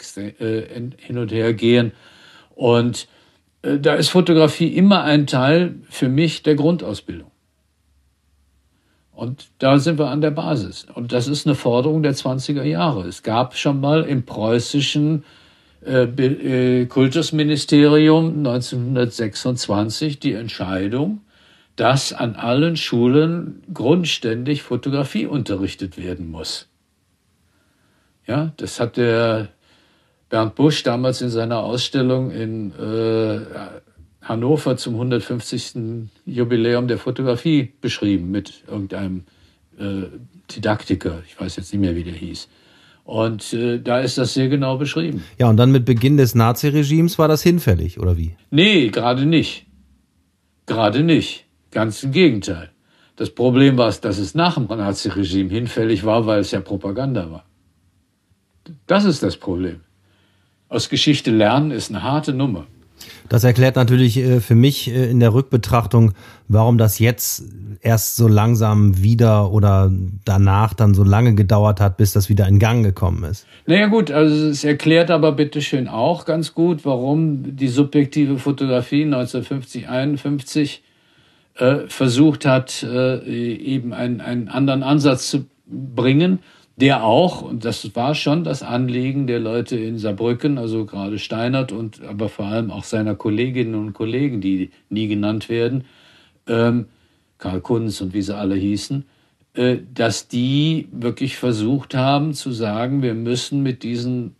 [0.97, 1.93] hin und her gehen.
[2.53, 3.07] Und
[3.61, 7.31] da ist Fotografie immer ein Teil für mich der Grundausbildung.
[9.17, 10.85] Und da sind wir an der Basis.
[10.93, 13.07] Und das ist eine Forderung der 20er Jahre.
[13.07, 15.23] Es gab schon mal im preußischen
[15.83, 21.21] äh, äh, Kultusministerium 1926 die Entscheidung,
[21.75, 26.67] dass an allen Schulen grundständig Fotografie unterrichtet werden muss.
[28.27, 29.49] Ja, das hat der
[30.29, 33.39] Bernd Busch damals in seiner Ausstellung in äh,
[34.21, 36.09] Hannover zum 150.
[36.25, 39.23] Jubiläum der Fotografie beschrieben mit irgendeinem
[39.79, 40.07] äh,
[40.51, 41.21] Didaktiker.
[41.27, 42.49] Ich weiß jetzt nicht mehr, wie der hieß.
[43.05, 45.23] Und äh, da ist das sehr genau beschrieben.
[45.37, 48.35] Ja, und dann mit Beginn des Naziregimes war das hinfällig, oder wie?
[48.51, 49.65] Nee, gerade nicht.
[50.65, 51.45] Gerade nicht.
[51.71, 52.69] Ganz im Gegenteil.
[53.15, 57.45] Das Problem war, dass es nach dem Naziregime hinfällig war, weil es ja Propaganda war.
[58.87, 59.79] Das ist das Problem.
[60.69, 62.65] Aus Geschichte lernen ist eine harte Nummer.
[63.29, 66.13] Das erklärt natürlich äh, für mich äh, in der Rückbetrachtung,
[66.47, 67.43] warum das jetzt
[67.81, 69.91] erst so langsam wieder oder
[70.25, 73.45] danach dann so lange gedauert hat, bis das wieder in Gang gekommen ist.
[73.65, 79.87] Naja gut, also es erklärt aber bitteschön auch ganz gut, warum die subjektive Fotografie 1950,
[79.87, 80.83] 51
[81.55, 86.39] äh, versucht hat, äh, eben einen, einen anderen Ansatz zu bringen
[86.77, 91.71] der auch, und das war schon das Anliegen der Leute in Saarbrücken, also gerade Steinert
[91.71, 95.85] und aber vor allem auch seiner Kolleginnen und Kollegen, die nie genannt werden,
[96.47, 96.85] ähm,
[97.39, 99.05] Karl Kunz und wie sie alle hießen,
[99.55, 104.35] äh, dass die wirklich versucht haben zu sagen, wir müssen mit diesen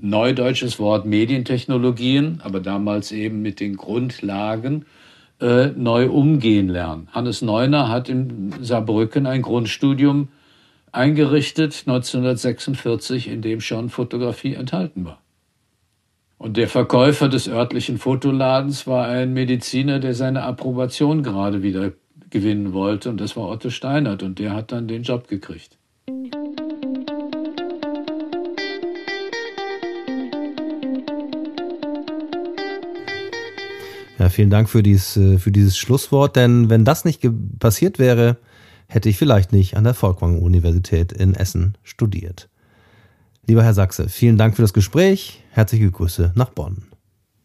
[0.00, 4.84] neudeutsches Wort Medientechnologien, aber damals eben mit den Grundlagen
[5.40, 7.08] äh, neu umgehen lernen.
[7.10, 10.28] Hannes Neuner hat in Saarbrücken ein Grundstudium
[10.92, 15.20] eingerichtet 1946, in dem schon Fotografie enthalten war.
[16.38, 21.92] Und der Verkäufer des örtlichen Fotoladens war ein Mediziner, der seine Approbation gerade wieder
[22.30, 25.76] gewinnen wollte, und das war Otto Steinert, und der hat dann den Job gekriegt.
[34.18, 37.26] Ja, vielen Dank für dieses, äh, für dieses Schlusswort, denn wenn das nicht
[37.58, 38.36] passiert wäre,
[38.88, 42.48] hätte ich vielleicht nicht an der Folkwang-Universität in Essen studiert.
[43.46, 45.44] Lieber Herr Sachse, vielen Dank für das Gespräch.
[45.50, 46.84] Herzliche Grüße nach Bonn.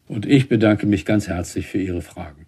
[0.08, 2.46] Und ich bedanke mich ganz herzlich für Ihre Fragen.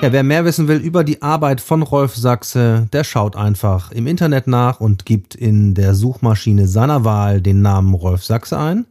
[0.00, 4.08] Ja, wer mehr wissen will über die Arbeit von Rolf Sachse, der schaut einfach im
[4.08, 8.86] Internet nach und gibt in der Suchmaschine seiner Wahl den Namen Rolf Sachse ein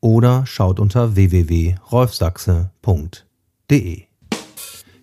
[0.00, 4.02] oder schaut unter www.rolfsachse.de.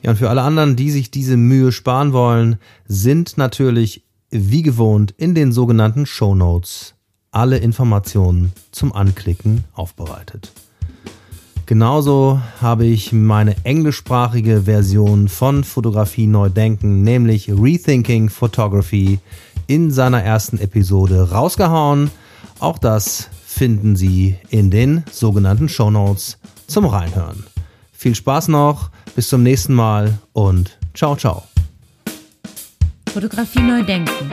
[0.02, 5.14] Ja, und für alle anderen, die sich diese Mühe sparen wollen, sind natürlich wie gewohnt
[5.18, 6.96] in den sogenannten Show Notes
[7.32, 10.52] alle Informationen zum Anklicken aufbereitet.
[11.66, 19.20] Genauso habe ich meine englischsprachige Version von Fotografie neu denken, nämlich Rethinking Photography,
[19.68, 22.12] in seiner ersten Episode rausgehauen.
[22.60, 27.46] Auch das finden Sie in den sogenannten Show Notes zum Reinhören.
[28.02, 31.44] Viel Spaß noch, bis zum nächsten Mal und ciao, ciao.
[33.14, 34.32] Fotografie neu denken,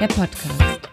[0.00, 0.83] der Podcast.